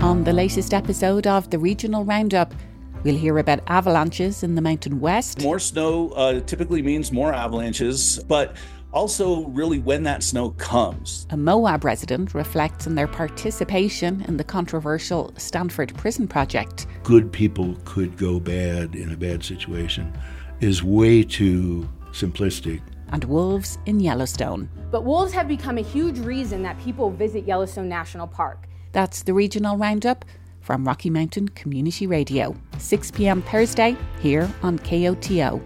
On 0.00 0.24
the 0.24 0.32
latest 0.32 0.74
episode 0.74 1.26
of 1.26 1.50
the 1.50 1.58
Regional 1.58 2.04
Roundup, 2.04 2.54
we'll 3.02 3.16
hear 3.16 3.38
about 3.38 3.60
avalanches 3.66 4.42
in 4.42 4.54
the 4.54 4.60
Mountain 4.60 5.00
West. 5.00 5.42
More 5.42 5.58
snow 5.58 6.10
uh, 6.10 6.40
typically 6.40 6.82
means 6.82 7.12
more 7.12 7.32
avalanches, 7.32 8.22
but 8.28 8.56
also 8.92 9.46
really 9.46 9.78
when 9.78 10.02
that 10.04 10.22
snow 10.22 10.50
comes. 10.50 11.26
A 11.30 11.36
Moab 11.36 11.84
resident 11.84 12.34
reflects 12.34 12.86
on 12.86 12.94
their 12.94 13.08
participation 13.08 14.24
in 14.28 14.36
the 14.36 14.44
controversial 14.44 15.32
Stanford 15.36 15.94
Prison 15.96 16.28
Project. 16.28 16.86
Good 17.02 17.32
people 17.32 17.76
could 17.84 18.16
go 18.16 18.38
bad 18.38 18.94
in 18.94 19.12
a 19.12 19.16
bad 19.16 19.42
situation 19.44 20.12
is 20.60 20.82
way 20.82 21.22
too 21.22 21.88
simplistic. 22.12 22.80
And 23.08 23.24
wolves 23.24 23.78
in 23.86 24.00
Yellowstone. 24.00 24.68
But 24.90 25.04
wolves 25.04 25.32
have 25.32 25.48
become 25.48 25.78
a 25.78 25.82
huge 25.82 26.18
reason 26.20 26.62
that 26.62 26.78
people 26.80 27.10
visit 27.10 27.46
Yellowstone 27.46 27.88
National 27.88 28.26
Park. 28.26 28.68
That's 28.94 29.24
the 29.24 29.34
regional 29.34 29.76
roundup 29.76 30.24
from 30.60 30.86
Rocky 30.86 31.10
Mountain 31.10 31.48
Community 31.48 32.06
Radio, 32.06 32.54
6 32.78 33.10
p.m. 33.10 33.42
Thursday 33.42 33.96
here 34.20 34.48
on 34.62 34.78
KOTO. 34.78 35.60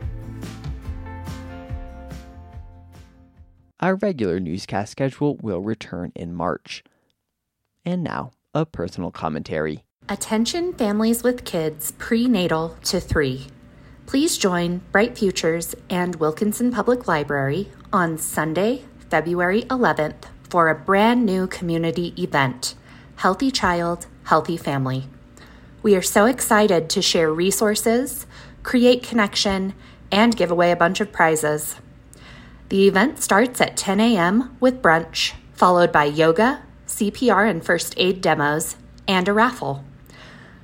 Our 3.81 3.97
regular 3.97 4.41
newscast 4.41 4.91
schedule 4.91 5.37
will 5.43 5.61
return 5.61 6.11
in 6.17 6.33
March. 6.33 6.83
And 7.85 8.03
now, 8.03 8.31
a 8.55 8.65
personal 8.65 9.11
commentary. 9.11 9.85
Attention 10.09 10.73
families 10.73 11.23
with 11.23 11.45
kids 11.45 11.93
prenatal 11.99 12.79
to 12.85 12.99
three. 12.99 13.49
Please 14.07 14.39
join 14.39 14.81
Bright 14.91 15.19
Futures 15.19 15.75
and 15.91 16.17
Wilkinson 16.17 16.73
Public 16.73 17.07
Library 17.07 17.69
on 17.93 18.17
Sunday, 18.17 18.85
February 19.11 19.65
11th 19.65 20.25
for 20.49 20.71
a 20.71 20.75
brand 20.75 21.27
new 21.27 21.47
community 21.47 22.15
event 22.17 22.75
Healthy 23.19 23.51
Child, 23.51 24.07
Healthy 24.27 24.57
Family. 24.57 25.09
We 25.83 25.97
are 25.97 26.03
so 26.03 26.27
excited 26.27 26.89
to 26.91 27.03
share 27.03 27.33
resources, 27.33 28.29
create 28.63 29.03
connection, 29.03 29.75
and 30.13 30.37
give 30.37 30.53
away 30.53 30.71
a 30.71 30.77
bunch 30.77 31.01
of 31.01 31.11
prizes. 31.11 31.75
The 32.69 32.87
event 32.87 33.21
starts 33.21 33.61
at 33.61 33.77
10 33.77 33.99
a.m. 33.99 34.57
with 34.61 34.81
brunch, 34.81 35.33
followed 35.53 35.91
by 35.91 36.05
yoga, 36.05 36.63
CPR 36.87 37.51
and 37.51 37.65
first 37.65 37.93
aid 37.97 38.21
demos, 38.21 38.77
and 39.09 39.27
a 39.27 39.33
raffle. 39.33 39.85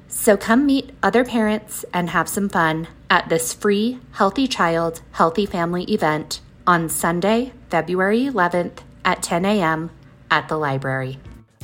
So 0.06 0.36
come 0.36 0.64
meet 0.64 0.92
other 1.02 1.24
parents 1.24 1.84
and 1.92 2.10
have 2.10 2.28
some 2.28 2.48
fun 2.48 2.86
at 3.10 3.28
this 3.28 3.52
free 3.52 3.98
Healthy 4.12 4.46
Child, 4.46 5.02
Healthy 5.10 5.46
Family 5.46 5.92
event 5.92 6.40
on 6.68 6.88
Sunday, 6.88 7.52
February 7.68 8.20
11th 8.26 8.78
at 9.04 9.24
10 9.24 9.44
a.m. 9.44 9.90
at 10.30 10.46
the 10.46 10.56
library. 10.56 11.18